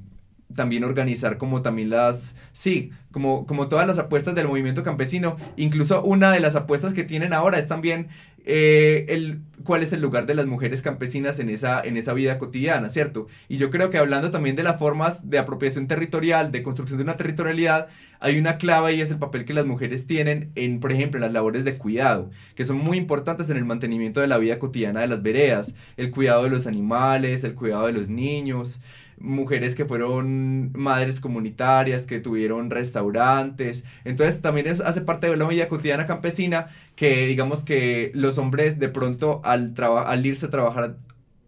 también 0.56 0.84
organizar 0.84 1.38
como 1.38 1.62
también 1.62 1.90
las, 1.90 2.36
sí, 2.52 2.92
como, 3.12 3.46
como 3.46 3.68
todas 3.68 3.88
las 3.88 4.00
apuestas 4.00 4.36
del 4.36 4.48
movimiento 4.48 4.84
campesino. 4.84 5.38
Incluso 5.56 6.04
una 6.04 6.32
de 6.32 6.40
las 6.40 6.56
apuestas 6.56 6.94
que 6.94 7.04
tienen 7.04 7.34
ahora 7.34 7.60
es 7.60 7.68
también 7.68 8.08
eh, 8.46 9.06
el, 9.10 9.42
cuál 9.66 9.84
es 9.84 9.92
el 9.92 10.02
lugar 10.02 10.26
de 10.26 10.34
las 10.34 10.46
mujeres 10.46 10.82
campesinas 10.82 11.40
en 11.40 11.50
esa, 11.50 11.82
en 11.82 11.98
esa 11.98 12.14
vida 12.14 12.38
cotidiana, 12.38 12.90
¿cierto? 12.90 13.28
Y 13.50 13.58
yo 13.58 13.70
creo 13.70 13.90
que 13.90 13.98
hablando 13.98 14.32
también 14.32 14.56
de 14.56 14.64
las 14.64 14.80
formas 14.80 15.30
de 15.30 15.38
apropiación 15.38 15.88
territorial, 15.88 16.50
de 16.54 16.64
construcción 16.64 16.98
de 16.98 17.04
una 17.04 17.18
territorialidad, 17.18 17.90
hay 18.22 18.40
una 18.40 18.58
clave 18.58 18.94
y 18.94 19.02
es 19.02 19.12
el 19.12 19.18
papel 19.18 19.44
que 19.44 19.54
las 19.54 19.66
mujeres 19.66 20.08
tienen 20.08 20.52
en, 20.56 20.80
por 20.80 20.94
ejemplo, 20.94 21.18
en 21.18 21.24
las 21.24 21.34
labores 21.34 21.66
de 21.66 21.78
cuidado, 21.78 22.30
que 22.56 22.64
son 22.64 22.78
muy 22.78 22.98
importantes 22.98 23.50
en 23.50 23.58
el 23.58 23.66
mantenimiento 23.66 24.22
de 24.22 24.28
la 24.28 24.38
vida 24.38 24.60
cotidiana 24.60 25.02
de 25.02 25.08
las 25.08 25.22
veredas, 25.22 25.76
el 25.98 26.10
cuidado 26.10 26.44
de 26.44 26.50
los 26.50 26.68
animales, 26.68 27.44
el 27.44 27.54
cuidado 27.54 27.88
de 27.88 27.94
los 27.94 28.08
niños, 28.08 28.80
mujeres 29.20 29.76
que 29.76 29.86
fueron 29.86 30.72
madres 30.74 31.20
comunitarias, 31.20 32.06
que 32.06 32.20
tuvieron 32.20 32.70
restaurantes. 32.70 33.84
Entonces 34.06 34.42
también 34.42 34.68
es, 34.68 34.82
hace 34.82 35.02
parte 35.02 35.28
de 35.30 35.38
la 35.38 35.48
vida 35.48 35.68
cotidiana 35.68 36.06
campesina 36.06 36.68
que 36.96 37.28
digamos 37.28 37.64
que 37.64 38.12
los 38.14 38.38
hombres 38.38 38.80
de 38.80 38.90
pronto 38.90 39.42
al, 39.44 39.74
al 39.78 40.26
irse 40.26 40.48
a 40.48 40.50
trabajar 40.50 40.98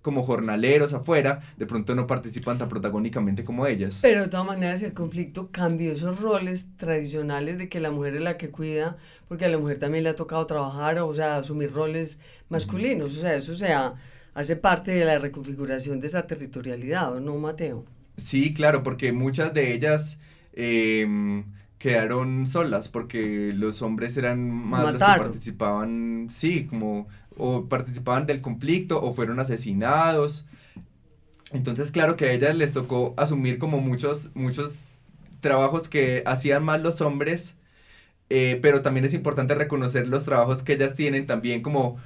como 0.01 0.23
jornaleros 0.23 0.93
afuera, 0.93 1.41
de 1.58 1.65
pronto 1.65 1.93
no 1.93 2.08
participan 2.08 2.58
tan 2.58 2.69
protagónicamente 2.69 3.43
como 3.43 3.67
ellas. 3.67 3.99
Pero 4.01 4.21
de 4.21 4.27
todas 4.29 4.45
maneras 4.45 4.82
el 4.82 4.93
conflicto 4.93 5.49
cambió 5.51 5.91
esos 5.91 6.19
roles 6.19 6.75
tradicionales 6.77 7.58
de 7.58 7.69
que 7.69 7.79
la 7.79 7.91
mujer 7.91 8.15
es 8.15 8.21
la 8.21 8.38
que 8.38 8.49
cuida, 8.49 8.97
porque 9.27 9.45
a 9.45 9.49
la 9.49 9.58
mujer 9.58 9.79
también 9.79 10.05
le 10.05 10.12
ha 10.12 10.15
tocado 10.15 10.45
trabajar, 10.47 10.99
o 10.99 11.13
sea, 11.13 11.38
asumir 11.38 11.73
roles 11.73 12.21
masculinos. 12.47 13.17
O 13.17 13.21
sea, 13.21 13.36
eso 13.36 13.51
o 13.51 13.55
sea, 13.55 13.95
hace 14.34 14.56
parte 14.56 14.92
de 14.92 15.06
la 15.06 15.20
reconfiguración 15.20 16.00
de 16.00 16.08
esa 16.08 16.28
territorialidad, 16.28 17.13
¿o 17.13 17.20
no, 17.20 17.38
Mateo? 17.38 17.86
Sí, 18.18 18.54
claro, 18.54 18.84
porque 18.84 19.13
muchas 19.13 19.54
de 19.54 19.74
ellas 19.74 20.20
em, 20.54 21.46
quedaron 21.78 22.48
solas, 22.48 22.89
porque 22.89 23.52
los 23.54 23.82
hombres 23.82 24.18
eran 24.18 24.50
más 24.50 24.89
los 24.89 25.06
que 25.06 25.13
Mataron. 25.13 25.15
participaban, 25.15 26.28
sí, 26.30 26.65
como, 26.68 27.08
o 27.38 27.65
participaban 27.70 28.26
del 28.26 28.42
conflicto, 28.42 29.02
o 29.02 29.13
fueron 29.13 29.39
asesinados. 29.39 30.46
Entonces, 31.52 31.92
claro 31.92 32.15
que 32.15 32.26
a 32.26 32.32
ellas 32.34 32.56
les 32.56 32.74
tocó 32.74 33.13
asumir 33.18 33.58
como 33.58 33.80
muchos, 33.82 34.30
muchos 34.36 35.04
trabajos 35.39 35.89
que 35.89 36.22
hacían 36.26 36.63
más 36.63 36.82
los 36.82 37.02
hombres, 37.02 37.56
eh, 38.30 38.60
pero 38.62 38.82
también 38.82 39.06
es 39.06 39.13
importante 39.13 39.56
reconocer 39.56 40.08
los 40.08 40.26
trabajos 40.26 40.63
que 40.63 40.74
ellas 40.74 40.96
tienen 40.96 41.28
también 41.28 41.62
como 41.63 41.98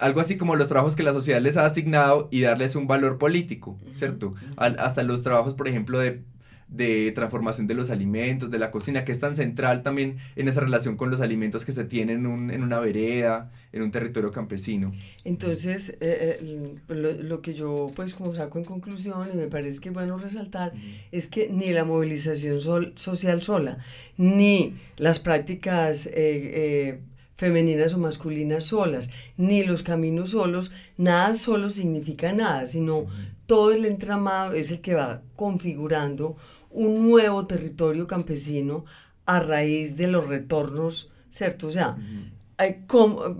algo 0.00 0.20
así 0.20 0.36
como 0.36 0.56
los 0.56 0.68
trabajos 0.68 0.96
que 0.96 1.02
la 1.02 1.12
sociedad 1.12 1.40
les 1.40 1.56
ha 1.56 1.64
asignado 1.66 2.28
y 2.30 2.42
darles 2.42 2.76
un 2.76 2.86
valor 2.86 3.18
político, 3.18 3.78
¿cierto? 3.92 4.34
Al- 4.56 4.76
hasta 4.78 5.02
los 5.02 5.22
trabajos, 5.22 5.54
por 5.54 5.68
ejemplo, 5.68 5.98
de, 5.98 6.22
de 6.68 7.12
transformación 7.12 7.68
de 7.68 7.74
los 7.74 7.90
alimentos, 7.90 8.50
de 8.50 8.58
la 8.58 8.72
cocina, 8.72 9.04
que 9.04 9.12
es 9.12 9.20
tan 9.20 9.36
central 9.36 9.82
también 9.84 10.16
en 10.34 10.48
esa 10.48 10.60
relación 10.60 10.96
con 10.96 11.10
los 11.10 11.20
alimentos 11.20 11.64
que 11.64 11.70
se 11.72 11.84
tienen 11.84 12.18
en, 12.20 12.26
un- 12.26 12.50
en 12.50 12.62
una 12.64 12.80
vereda, 12.80 13.52
en 13.72 13.82
un 13.82 13.90
territorio 13.92 14.32
campesino. 14.32 14.92
Entonces, 15.24 15.90
eh, 16.00 16.38
eh, 16.40 16.74
lo, 16.88 17.12
lo 17.12 17.40
que 17.40 17.54
yo 17.54 17.90
pues 17.94 18.14
como 18.14 18.34
saco 18.34 18.58
en 18.58 18.64
conclusión 18.64 19.28
y 19.32 19.36
me 19.36 19.46
parece 19.46 19.78
que 19.80 19.90
es 19.90 19.94
bueno 19.94 20.18
resaltar 20.18 20.72
es 21.12 21.28
que 21.28 21.48
ni 21.50 21.70
la 21.72 21.84
movilización 21.84 22.60
sol- 22.60 22.92
social 22.96 23.42
sola, 23.42 23.78
ni 24.16 24.74
las 24.96 25.20
prácticas 25.20 26.06
eh, 26.06 26.12
eh, 26.16 27.00
femeninas 27.36 27.94
o 27.94 27.98
masculinas 27.98 28.64
solas, 28.64 29.10
ni 29.36 29.62
los 29.62 29.82
caminos 29.82 30.30
solos, 30.30 30.72
nada 30.96 31.34
solo 31.34 31.70
significa 31.70 32.32
nada, 32.32 32.66
sino 32.66 33.06
todo 33.46 33.72
el 33.72 33.84
entramado 33.84 34.54
es 34.54 34.70
el 34.70 34.80
que 34.80 34.94
va 34.94 35.22
configurando 35.36 36.36
un 36.70 37.08
nuevo 37.08 37.46
territorio 37.46 38.06
campesino 38.06 38.84
a 39.24 39.40
raíz 39.40 39.96
de 39.96 40.08
los 40.08 40.26
retornos, 40.26 41.12
¿cierto? 41.30 41.68
O 41.68 41.72
sea, 41.72 41.96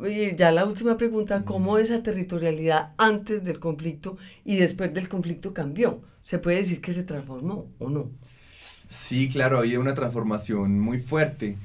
y 0.08 0.36
ya 0.36 0.50
la 0.52 0.66
última 0.66 0.96
pregunta, 0.96 1.44
¿cómo 1.44 1.78
esa 1.78 2.02
territorialidad 2.02 2.92
antes 2.98 3.44
del 3.44 3.58
conflicto 3.60 4.18
y 4.44 4.56
después 4.56 4.92
del 4.92 5.08
conflicto 5.08 5.54
cambió? 5.54 6.02
¿Se 6.22 6.38
puede 6.38 6.58
decir 6.58 6.80
que 6.80 6.92
se 6.92 7.02
transformó 7.02 7.66
o 7.78 7.88
no? 7.88 8.10
Sí, 8.88 9.28
claro, 9.28 9.56
ha 9.56 9.60
habido 9.60 9.80
una 9.80 9.94
transformación 9.94 10.78
muy 10.80 10.98
fuerte. 10.98 11.56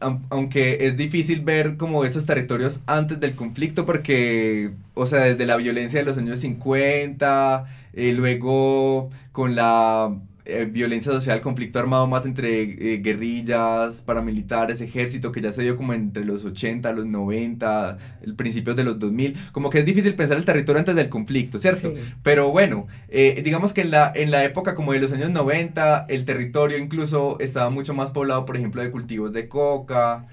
Aunque 0.00 0.78
es 0.86 0.96
difícil 0.96 1.40
ver 1.40 1.76
como 1.76 2.04
esos 2.04 2.26
territorios 2.26 2.80
antes 2.86 3.18
del 3.20 3.34
conflicto 3.34 3.86
porque, 3.86 4.72
o 4.94 5.06
sea, 5.06 5.20
desde 5.20 5.46
la 5.46 5.56
violencia 5.56 5.98
de 6.00 6.04
los 6.04 6.18
años 6.18 6.40
50, 6.40 7.64
eh, 7.94 8.12
luego 8.12 9.10
con 9.32 9.54
la 9.54 10.14
eh, 10.48 10.64
violencia 10.64 11.10
social, 11.10 11.40
conflicto 11.40 11.78
armado 11.78 12.06
más 12.06 12.24
entre 12.24 12.62
eh, 12.62 12.98
guerrillas, 12.98 14.00
paramilitares, 14.02 14.80
ejército, 14.80 15.32
que 15.32 15.40
ya 15.40 15.50
se 15.50 15.62
dio 15.62 15.76
como 15.76 15.92
entre 15.92 16.24
los 16.24 16.44
80, 16.44 16.92
los 16.92 17.06
90, 17.06 17.98
el 18.22 18.34
principio 18.36 18.74
de 18.74 18.84
los 18.84 18.98
2000, 18.98 19.36
como 19.52 19.70
que 19.70 19.80
es 19.80 19.84
difícil 19.84 20.14
pensar 20.14 20.36
el 20.36 20.44
territorio 20.44 20.78
antes 20.78 20.94
del 20.94 21.08
conflicto, 21.08 21.58
¿cierto? 21.58 21.92
Pero 22.22 22.52
bueno, 22.52 22.86
eh, 23.08 23.42
digamos 23.44 23.72
que 23.72 23.80
en 23.80 23.90
la, 23.90 24.12
en 24.14 24.30
la 24.30 24.44
época 24.44 24.74
como 24.74 24.92
de 24.92 25.00
los 25.00 25.12
años 25.12 25.30
90, 25.30 26.06
el 26.08 26.24
territorio 26.24 26.78
incluso 26.78 27.38
estaba 27.40 27.68
mucho 27.70 27.92
más 27.92 28.12
poblado, 28.12 28.44
por 28.44 28.56
ejemplo, 28.56 28.82
de 28.82 28.90
cultivos 28.92 29.32
de 29.32 29.48
coca, 29.48 30.26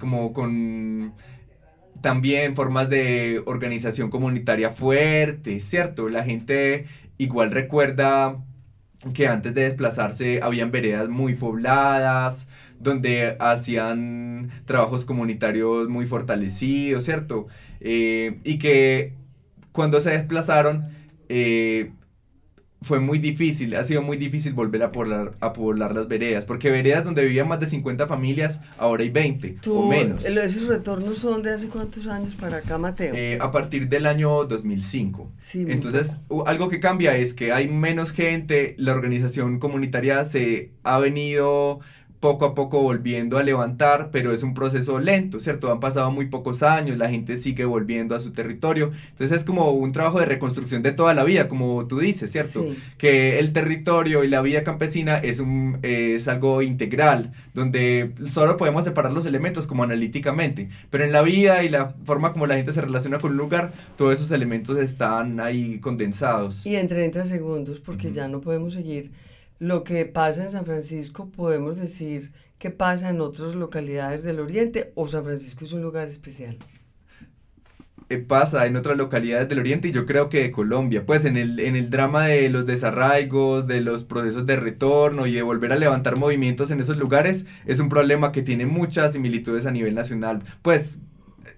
como 0.00 0.32
con 0.32 1.14
también 2.00 2.54
formas 2.54 2.88
de 2.90 3.42
organización 3.46 4.10
comunitaria 4.10 4.70
fuerte, 4.70 5.60
¿cierto? 5.60 6.08
La 6.08 6.24
gente 6.24 6.86
igual 7.18 7.50
recuerda 7.50 8.38
que 9.14 9.28
antes 9.28 9.54
de 9.54 9.62
desplazarse 9.62 10.40
habían 10.42 10.70
veredas 10.70 11.08
muy 11.08 11.34
pobladas, 11.34 12.48
donde 12.80 13.36
hacían 13.38 14.50
trabajos 14.64 15.04
comunitarios 15.04 15.88
muy 15.88 16.06
fortalecidos, 16.06 17.04
¿cierto? 17.04 17.46
Eh, 17.80 18.40
y 18.44 18.58
que 18.58 19.14
cuando 19.72 20.00
se 20.00 20.10
desplazaron, 20.10 20.88
eh, 21.28 21.92
fue 22.80 23.00
muy 23.00 23.18
difícil, 23.18 23.74
ha 23.74 23.82
sido 23.82 24.02
muy 24.02 24.16
difícil 24.16 24.52
volver 24.52 24.82
a 24.84 24.92
poblar, 24.92 25.32
a 25.40 25.52
poblar 25.52 25.94
las 25.94 26.06
veredas, 26.06 26.46
porque 26.46 26.70
veredas 26.70 27.04
donde 27.04 27.24
vivían 27.24 27.48
más 27.48 27.58
de 27.60 27.66
50 27.66 28.06
familias, 28.06 28.60
ahora 28.78 29.02
hay 29.02 29.10
20 29.10 29.58
o 29.66 29.88
menos. 29.88 30.24
¿Esos 30.24 30.66
retornos 30.68 31.18
son 31.18 31.42
de 31.42 31.52
hace 31.52 31.68
cuántos 31.68 32.06
años 32.06 32.36
para 32.36 32.58
acá, 32.58 32.78
Mateo? 32.78 33.14
Eh, 33.14 33.38
a 33.40 33.50
partir 33.50 33.88
del 33.88 34.06
año 34.06 34.44
2005. 34.44 35.30
Sí, 35.38 35.66
Entonces, 35.68 36.18
algo 36.46 36.68
que 36.68 36.80
cambia 36.80 37.16
es 37.16 37.34
que 37.34 37.52
hay 37.52 37.68
menos 37.68 38.12
gente, 38.12 38.74
la 38.78 38.92
organización 38.92 39.58
comunitaria 39.58 40.24
se 40.24 40.70
ha 40.84 40.98
venido 40.98 41.80
poco 42.20 42.44
a 42.44 42.54
poco 42.54 42.82
volviendo 42.82 43.38
a 43.38 43.42
levantar, 43.42 44.10
pero 44.10 44.32
es 44.32 44.42
un 44.42 44.54
proceso 44.54 44.98
lento, 44.98 45.38
¿cierto? 45.40 45.70
Han 45.70 45.80
pasado 45.80 46.10
muy 46.10 46.26
pocos 46.26 46.62
años, 46.62 46.96
la 46.96 47.08
gente 47.08 47.36
sigue 47.36 47.64
volviendo 47.64 48.14
a 48.14 48.20
su 48.20 48.32
territorio, 48.32 48.90
entonces 49.10 49.38
es 49.38 49.44
como 49.44 49.70
un 49.70 49.92
trabajo 49.92 50.18
de 50.18 50.26
reconstrucción 50.26 50.82
de 50.82 50.92
toda 50.92 51.14
la 51.14 51.24
vida, 51.24 51.48
como 51.48 51.86
tú 51.86 51.98
dices, 51.98 52.32
¿cierto? 52.32 52.66
Que 52.96 53.38
el 53.38 53.52
territorio 53.52 54.24
y 54.24 54.28
la 54.28 54.42
vida 54.42 54.64
campesina 54.64 55.16
es, 55.16 55.38
un, 55.38 55.78
es 55.82 56.26
algo 56.28 56.62
integral, 56.62 57.32
donde 57.54 58.12
solo 58.26 58.56
podemos 58.56 58.84
separar 58.84 59.12
los 59.12 59.26
elementos 59.26 59.66
como 59.66 59.84
analíticamente, 59.84 60.68
pero 60.90 61.04
en 61.04 61.12
la 61.12 61.22
vida 61.22 61.62
y 61.62 61.68
la 61.68 61.94
forma 62.04 62.32
como 62.32 62.46
la 62.46 62.56
gente 62.56 62.72
se 62.72 62.80
relaciona 62.80 63.18
con 63.18 63.32
un 63.32 63.36
lugar, 63.36 63.72
todos 63.96 64.14
esos 64.14 64.30
elementos 64.32 64.78
están 64.78 65.38
ahí 65.40 65.78
condensados. 65.78 66.66
Y 66.66 66.76
en 66.76 66.88
30 66.88 67.24
segundos, 67.26 67.78
porque 67.78 68.12
ya 68.12 68.26
no 68.26 68.40
podemos 68.40 68.74
seguir 68.74 69.10
lo 69.58 69.84
que 69.84 70.04
pasa 70.04 70.44
en 70.44 70.50
San 70.50 70.64
Francisco, 70.64 71.30
podemos 71.30 71.78
decir 71.78 72.32
que 72.58 72.70
pasa 72.70 73.10
en 73.10 73.20
otras 73.20 73.54
localidades 73.54 74.22
del 74.22 74.40
Oriente 74.40 74.92
o 74.94 75.08
San 75.08 75.24
Francisco 75.24 75.64
es 75.64 75.72
un 75.72 75.82
lugar 75.82 76.08
especial. 76.08 76.58
Eh, 78.10 78.16
pasa 78.16 78.66
en 78.66 78.74
otras 78.76 78.96
localidades 78.96 79.50
del 79.50 79.58
Oriente 79.58 79.88
y 79.88 79.92
yo 79.92 80.06
creo 80.06 80.30
que 80.30 80.40
de 80.40 80.50
Colombia, 80.50 81.04
pues 81.04 81.26
en 81.26 81.36
el, 81.36 81.60
en 81.60 81.76
el 81.76 81.90
drama 81.90 82.26
de 82.26 82.48
los 82.48 82.64
desarraigos, 82.64 83.66
de 83.66 83.82
los 83.82 84.02
procesos 84.02 84.46
de 84.46 84.56
retorno 84.56 85.26
y 85.26 85.32
de 85.32 85.42
volver 85.42 85.72
a 85.72 85.76
levantar 85.76 86.16
movimientos 86.16 86.70
en 86.70 86.80
esos 86.80 86.96
lugares, 86.96 87.44
es 87.66 87.80
un 87.80 87.90
problema 87.90 88.32
que 88.32 88.42
tiene 88.42 88.64
muchas 88.64 89.12
similitudes 89.12 89.66
a 89.66 89.72
nivel 89.72 89.94
nacional. 89.94 90.42
Pues 90.62 91.00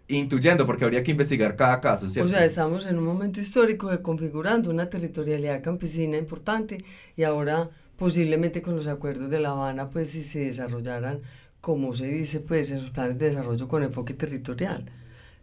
intuyendo, 0.09 0.67
porque 0.67 0.85
habría 0.85 1.05
que 1.05 1.13
investigar 1.13 1.55
cada 1.55 1.81
caso, 1.81 2.09
¿cierto? 2.09 2.27
O 2.27 2.35
sea, 2.35 2.45
estamos 2.45 2.85
en 2.87 2.99
un 2.99 3.05
momento 3.05 3.41
histórico 3.41 3.89
de 3.89 4.03
configurando 4.03 4.71
una 4.71 4.91
territorialidad 4.91 5.63
campesina 5.63 6.19
importante 6.19 6.79
y 7.17 7.23
ahora 7.23 7.71
posiblemente 8.01 8.63
con 8.63 8.77
los 8.77 8.87
acuerdos 8.87 9.29
de 9.29 9.41
La 9.41 9.51
Habana, 9.51 9.91
pues 9.91 10.09
si 10.09 10.23
se 10.23 10.47
desarrollaran, 10.47 11.21
como 11.61 11.93
se 11.93 12.07
dice, 12.07 12.41
pues 12.41 12.71
esos 12.71 12.89
planes 12.89 13.19
de 13.19 13.27
desarrollo 13.27 13.69
con 13.69 13.83
enfoque 13.83 14.15
territorial. 14.15 14.87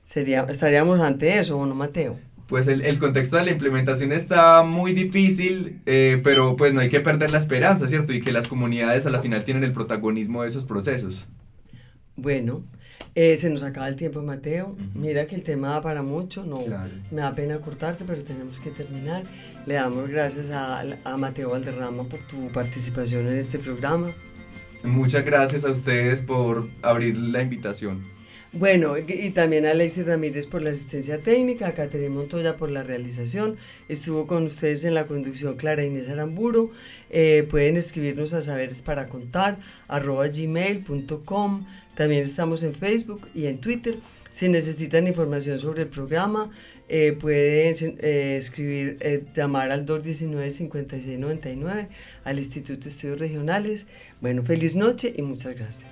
Sería, 0.01 0.47
estaríamos 0.49 0.99
ante 0.99 1.37
eso, 1.37 1.55
¿o 1.59 1.67
no, 1.67 1.75
Mateo? 1.75 2.17
Pues 2.47 2.67
el, 2.67 2.81
el, 2.81 2.97
contexto 2.97 3.37
de 3.37 3.43
la 3.43 3.51
implementación 3.51 4.11
está 4.11 4.63
muy 4.63 4.93
difícil, 4.93 5.81
eh, 5.85 6.19
pero 6.23 6.55
pues 6.55 6.73
no 6.73 6.79
hay 6.79 6.89
que 6.89 6.99
perder 6.99 7.29
la 7.29 7.37
esperanza, 7.37 7.85
¿cierto? 7.85 8.11
Y 8.11 8.21
que 8.21 8.31
las 8.31 8.47
comunidades 8.47 9.05
a 9.05 9.11
la 9.11 9.19
final 9.19 9.43
tienen 9.43 9.63
el 9.63 9.71
protagonismo 9.71 10.41
de 10.41 10.47
esos 10.47 10.65
procesos. 10.65 11.27
Bueno, 12.15 12.63
eh, 13.19 13.35
se 13.35 13.49
nos 13.49 13.63
acaba 13.63 13.87
el 13.87 13.95
tiempo, 13.95 14.21
Mateo. 14.21 14.75
Mira 14.93 15.25
que 15.25 15.33
el 15.33 15.41
tema 15.41 15.69
da 15.69 15.81
para 15.81 16.03
mucho, 16.03 16.43
no 16.45 16.59
me 17.09 17.21
da 17.21 17.31
pena 17.33 17.57
cortarte, 17.57 18.05
pero 18.05 18.21
tenemos 18.21 18.59
que 18.59 18.69
terminar. 18.69 19.23
Le 19.65 19.73
damos 19.73 20.07
gracias 20.07 20.51
a, 20.51 20.85
a 21.03 21.17
Mateo 21.17 21.49
Valderrama 21.49 22.03
por 22.03 22.19
tu 22.27 22.47
participación 22.51 23.27
en 23.27 23.39
este 23.39 23.57
programa. 23.57 24.11
Muchas 24.83 25.25
gracias 25.25 25.65
a 25.65 25.71
ustedes 25.71 26.21
por 26.21 26.69
abrir 26.83 27.17
la 27.17 27.41
invitación. 27.41 28.03
Bueno, 28.53 28.95
y 28.99 29.31
también 29.31 29.65
a 29.65 29.71
Alexis 29.71 30.05
Ramírez 30.05 30.45
por 30.45 30.61
la 30.61 30.69
asistencia 30.69 31.17
técnica, 31.17 31.69
a 31.69 31.71
Caterina 31.71 32.13
Montoya 32.13 32.55
por 32.55 32.69
la 32.69 32.83
realización. 32.83 33.57
Estuvo 33.89 34.27
con 34.27 34.45
ustedes 34.45 34.85
en 34.85 34.93
la 34.93 35.05
conducción 35.05 35.57
Clara 35.57 35.83
Inés 35.83 36.07
Aramburo. 36.07 36.69
Eh, 37.09 37.47
pueden 37.49 37.77
escribirnos 37.77 38.35
a 38.35 38.43
saberes 38.43 38.83
para 38.83 39.09
contar 39.09 39.57
arroba 39.87 40.27
gmail.com 40.27 41.65
también 41.97 42.23
estamos 42.23 42.63
en 42.63 42.73
Facebook 42.75 43.27
y 43.33 43.47
en 43.47 43.57
Twitter. 43.57 43.97
Si 44.31 44.47
necesitan 44.47 45.07
información 45.07 45.57
sobre 45.57 45.81
el 45.81 45.89
programa, 45.89 46.51
eh, 46.89 47.17
pueden 47.19 47.97
eh, 47.99 48.37
escribir, 48.39 48.97
eh, 48.99 49.23
llamar 49.35 49.71
al 49.71 49.87
219-5699 49.87 51.87
al 52.23 52.37
Instituto 52.37 52.83
de 52.83 52.89
Estudios 52.89 53.17
Regionales. 53.19 53.87
Bueno, 54.21 54.43
feliz 54.43 54.75
noche 54.75 55.11
y 55.17 55.23
muchas 55.23 55.55
gracias. 55.55 55.91